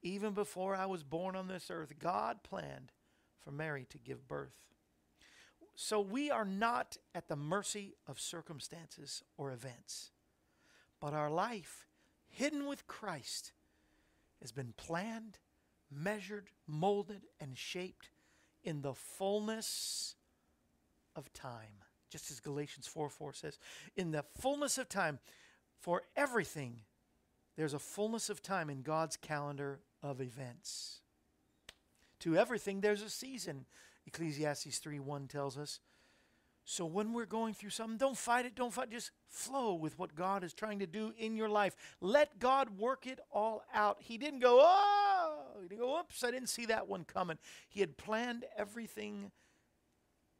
[0.02, 2.92] even before I was born on this earth, God planned
[3.40, 4.56] for Mary to give birth.
[5.76, 10.12] So we are not at the mercy of circumstances or events,
[11.02, 11.88] but our life,
[12.30, 13.52] hidden with Christ,
[14.40, 15.40] has been planned,
[15.92, 18.10] measured, molded, and shaped
[18.64, 20.16] in the fullness
[21.16, 21.84] of time.
[22.10, 23.58] Just as Galatians 4 4 says,
[23.96, 25.20] in the fullness of time,
[25.80, 26.82] for everything,
[27.58, 31.02] there's a fullness of time in God's calendar of events.
[32.20, 33.66] To everything, there's a season,
[34.06, 35.80] Ecclesiastes 3 1 tells us.
[36.72, 40.16] So when we're going through something, don't fight it, don't fight, just flow with what
[40.16, 41.76] God is trying to do in your life.
[42.00, 43.98] Let God work it all out.
[44.00, 47.38] He didn't go, oh, he didn't go, oops, I didn't see that one coming.
[47.68, 49.32] He had planned everything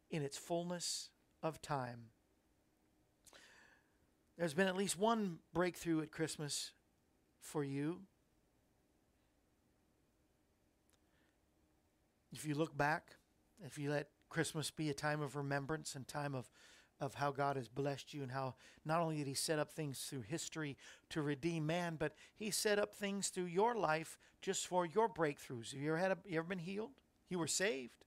[0.10, 1.10] in its fullness
[1.44, 2.04] of time.
[4.38, 6.72] There's been at least one breakthrough at Christmas
[7.42, 8.04] for you.
[12.32, 13.18] If you look back,
[13.66, 16.50] if you let Christmas be a time of remembrance and time of,
[17.02, 18.56] of how God has blessed you and how
[18.86, 20.78] not only did He set up things through history
[21.10, 25.74] to redeem man, but He set up things through your life just for your breakthroughs.
[25.74, 26.92] Have you ever, had a, you ever been healed?
[27.30, 28.06] You were saved.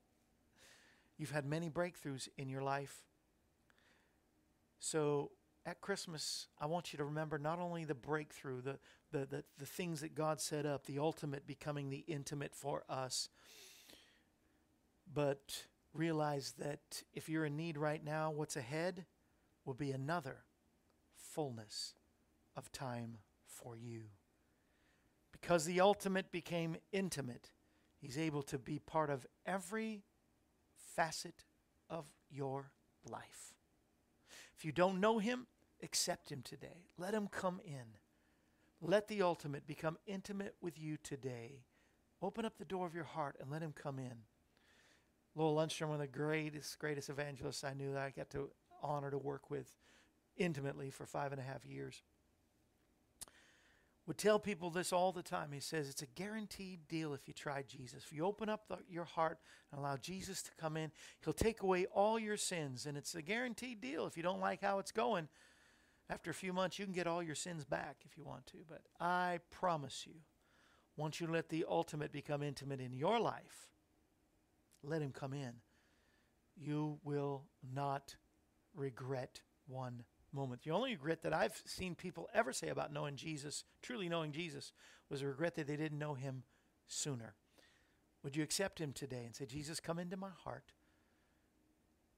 [1.18, 3.04] You've had many breakthroughs in your life.
[4.80, 5.30] So
[5.66, 8.78] at Christmas, I want you to remember not only the breakthrough, the,
[9.12, 13.28] the, the, the things that God set up, the ultimate becoming the intimate for us,
[15.12, 15.64] but
[15.94, 19.06] realize that if you're in need right now, what's ahead
[19.64, 20.44] will be another
[21.16, 21.94] fullness
[22.56, 24.02] of time for you.
[25.32, 27.50] Because the ultimate became intimate,
[27.96, 30.02] He's able to be part of every
[30.94, 31.44] facet
[31.88, 32.70] of your
[33.10, 33.54] life.
[34.56, 35.46] If you don't know Him,
[35.82, 36.88] accept Him today.
[36.98, 37.96] Let Him come in.
[38.80, 41.64] Let the ultimate become intimate with you today.
[42.20, 44.24] Open up the door of your heart and let Him come in.
[45.34, 48.50] Lowell Lundstrom, one of the greatest, greatest evangelists I knew that I got to
[48.82, 49.76] honor to work with
[50.36, 52.02] intimately for five and a half years,
[54.06, 55.50] would tell people this all the time.
[55.52, 58.04] He says it's a guaranteed deal if you try Jesus.
[58.04, 59.38] If you open up the, your heart
[59.70, 60.90] and allow Jesus to come in,
[61.24, 62.84] He'll take away all your sins.
[62.86, 64.06] And it's a guaranteed deal.
[64.06, 65.28] If you don't like how it's going,
[66.10, 68.58] after a few months, you can get all your sins back if you want to.
[68.68, 70.16] But I promise you,
[70.96, 73.70] once you let the ultimate become intimate in your life,
[74.88, 75.54] let him come in.
[76.56, 78.16] You will not
[78.74, 80.62] regret one moment.
[80.62, 84.72] The only regret that I've seen people ever say about knowing Jesus, truly knowing Jesus,
[85.08, 86.44] was a regret that they didn't know him
[86.86, 87.34] sooner.
[88.22, 90.72] Would you accept him today and say, Jesus, come into my heart?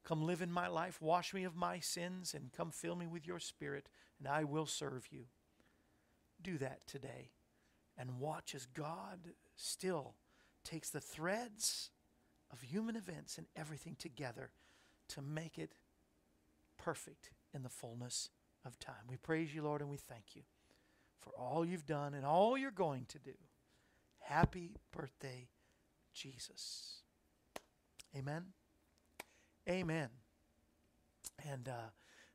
[0.05, 3.27] Come live in my life, wash me of my sins, and come fill me with
[3.27, 3.89] your spirit,
[4.19, 5.25] and I will serve you.
[6.41, 7.31] Do that today
[7.99, 9.19] and watch as God
[9.57, 10.15] still
[10.65, 11.91] takes the threads
[12.53, 14.51] of human events and everything together
[15.09, 15.75] to make it
[16.79, 18.31] perfect in the fullness
[18.65, 19.07] of time.
[19.09, 20.43] We praise you, Lord, and we thank you
[21.21, 23.33] for all you've done and all you're going to do.
[24.19, 25.49] Happy birthday,
[26.13, 27.03] Jesus.
[28.17, 28.47] Amen.
[29.69, 30.09] Amen.
[31.49, 31.91] And uh,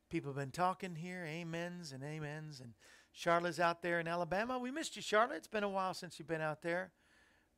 [0.09, 2.59] people have been talking here, amens and amens.
[2.59, 2.73] And
[3.11, 4.59] Charlotte's out there in Alabama.
[4.59, 5.37] We missed you, Charlotte.
[5.37, 6.91] It's been a while since you've been out there.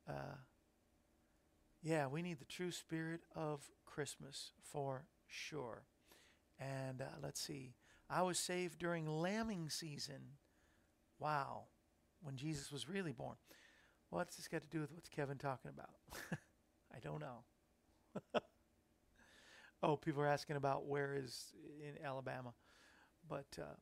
[0.08, 0.36] Uh,
[1.84, 5.82] yeah, we need the true spirit of Christmas for sure.
[6.58, 7.74] And uh, let's see.
[8.08, 10.38] I was saved during lambing season.
[11.18, 11.64] Wow.
[12.22, 13.36] When Jesus was really born.
[14.08, 15.90] What's this got to do with what's Kevin talking about?
[16.94, 17.44] I don't know.
[19.82, 22.54] oh, people are asking about where is in Alabama.
[23.28, 23.74] But uh,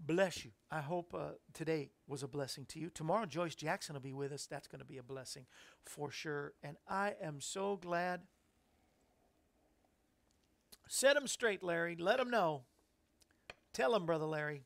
[0.00, 0.52] bless you.
[0.70, 2.90] I hope uh, today was a blessing to you.
[2.90, 4.46] Tomorrow, Joyce Jackson will be with us.
[4.46, 5.46] That's going to be a blessing
[5.84, 6.54] for sure.
[6.62, 8.22] And I am so glad.
[10.88, 11.96] Set them straight, Larry.
[11.96, 12.62] Let them know.
[13.72, 14.62] Tell them, Brother Larry.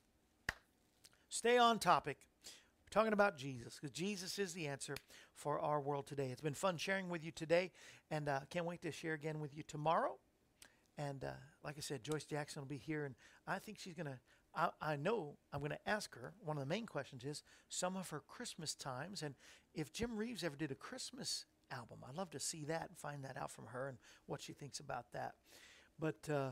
[1.28, 2.18] Stay on topic.
[2.44, 4.94] We're talking about Jesus because Jesus is the answer
[5.34, 6.28] for our world today.
[6.30, 7.72] It's been fun sharing with you today,
[8.10, 10.16] and uh, can't wait to share again with you tomorrow.
[10.96, 11.32] And uh,
[11.64, 13.16] like I said, Joyce Jackson will be here, and
[13.46, 14.18] I think she's going to
[14.56, 16.32] I, I know I'm going to ask her.
[16.44, 19.34] One of the main questions is some of her Christmas times, and
[19.74, 23.24] if Jim Reeves ever did a Christmas album, I'd love to see that and find
[23.24, 25.34] that out from her and what she thinks about that.
[25.98, 26.50] But uh,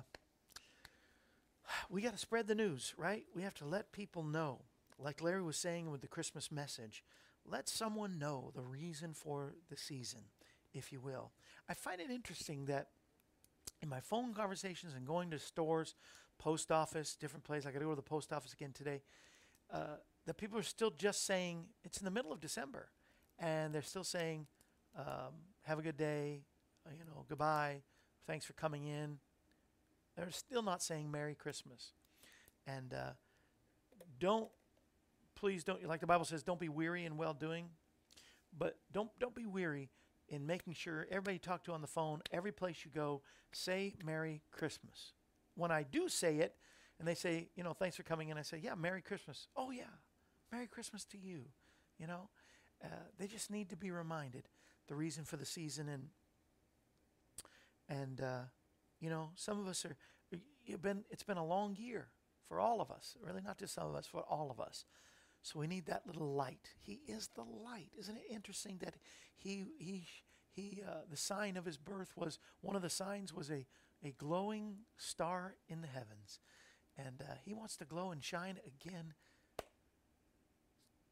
[1.89, 3.25] we got to spread the news, right?
[3.35, 4.63] We have to let people know.
[4.99, 7.05] Like Larry was saying with the Christmas message,
[7.45, 10.21] let someone know the reason for the season,
[10.73, 11.33] if you will.
[11.69, 12.89] I find it interesting that
[13.81, 15.95] in my phone conversations and going to stores,
[16.43, 17.67] post office, different place.
[17.67, 19.03] I got to go to the post office again today,
[19.73, 22.89] uh, that people are still just saying it's in the middle of December,
[23.39, 24.47] and they're still saying,
[24.99, 26.43] um, "Have a good day,"
[26.85, 27.83] uh, you know, "Goodbye,"
[28.27, 29.19] "Thanks for coming in."
[30.17, 31.93] They're still not saying Merry Christmas,
[32.67, 33.13] and uh,
[34.19, 34.51] don't
[35.37, 37.67] please don't like the Bible says, don't be weary in well doing,
[38.57, 39.91] but don't don't be weary
[40.29, 43.23] in making sure everybody you talk to on the phone, every place you go,
[43.53, 45.13] say Merry Christmas.
[45.55, 46.57] When I do say it,
[46.99, 49.49] and they say, you know, thanks for coming in, I say, yeah, Merry Christmas.
[49.57, 49.85] Oh yeah,
[50.51, 51.47] Merry Christmas to you.
[51.99, 52.29] You know,
[52.83, 52.89] uh,
[53.19, 54.49] they just need to be reminded
[54.89, 56.09] the reason for the season and
[57.89, 58.43] and uh,
[59.01, 59.97] you know, some of us are.
[60.81, 61.05] Been.
[61.11, 62.07] It's been a long year
[62.49, 63.17] for all of us.
[63.21, 64.85] Really, not just some of us, for all of us.
[65.43, 66.71] So we need that little light.
[66.81, 67.91] He is the light.
[67.99, 68.95] Isn't it interesting that
[69.37, 70.07] he he
[70.53, 73.67] he uh, the sign of his birth was one of the signs was a
[74.05, 76.41] a glowing star in the heavens,
[76.97, 79.15] and uh, he wants to glow and shine again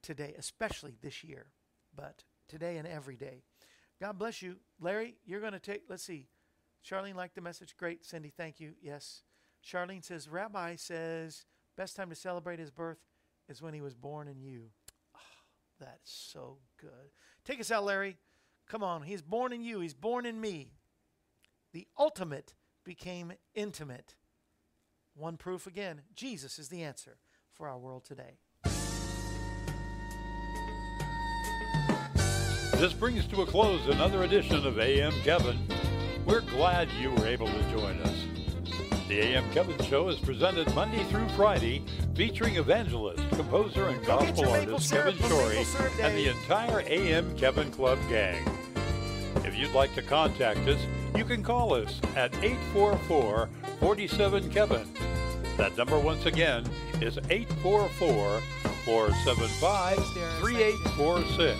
[0.03, 1.47] today, especially this year,
[1.95, 3.43] but today and every day.
[4.01, 5.17] God bless you, Larry.
[5.27, 5.83] You're going to take.
[5.89, 6.29] Let's see.
[6.85, 7.77] Charlene liked the message.
[7.77, 8.33] Great, Cindy.
[8.35, 8.73] Thank you.
[8.81, 9.23] Yes.
[9.65, 11.45] Charlene says Rabbi says
[11.77, 12.99] best time to celebrate his birth
[13.49, 14.71] is when he was born in you.
[15.15, 15.19] Oh,
[15.79, 17.13] that's so good.
[17.45, 18.17] Take us out, Larry.
[18.69, 19.03] Come on.
[19.03, 19.81] He's born in you.
[19.81, 20.73] He's born in me.
[21.73, 22.55] The ultimate
[22.91, 24.17] became intimate.
[25.15, 27.19] One proof again Jesus is the answer
[27.53, 28.41] for our world today.
[32.81, 35.57] This brings to a close another edition of AM Kevin.
[36.27, 38.25] We're glad you were able to join us.
[39.07, 41.85] The AM Kevin Show is presented Monday through Friday,
[42.17, 45.65] featuring evangelist, composer, and gospel artist Kevin Shorey
[46.03, 48.45] and the entire AM Kevin Club gang.
[49.45, 50.81] If you'd like to contact us,
[51.21, 54.89] you can call us at 844 47 Kevin.
[55.59, 56.65] That number, once again,
[57.03, 58.41] is 844
[58.87, 59.99] 475
[60.39, 61.59] 3846.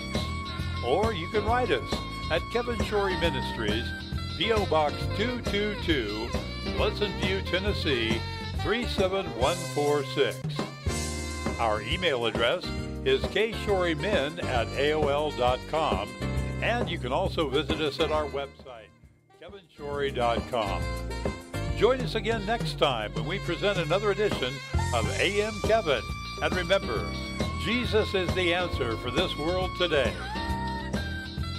[0.83, 1.93] Or you can write us
[2.31, 3.85] at Kevin Shorey Ministries,
[4.39, 4.65] P.O.
[4.65, 6.27] Box 222,
[6.75, 8.19] Pleasant View, Tennessee
[8.63, 10.39] 37146.
[11.59, 12.65] Our email address
[13.05, 16.09] is kshorymen at AOL.com,
[16.63, 18.90] and you can also visit us at our website,
[19.41, 20.83] kevinshorey.com.
[21.75, 24.53] Join us again next time when we present another edition
[24.93, 26.01] of AM Kevin.
[26.43, 27.11] And remember,
[27.63, 30.13] Jesus is the answer for this world today.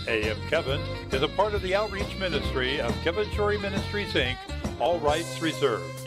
[0.07, 0.81] AM Kevin
[1.11, 4.37] is a part of the outreach ministry of Kevin Shorey Ministries, Inc.,
[4.81, 6.02] all rights reserved.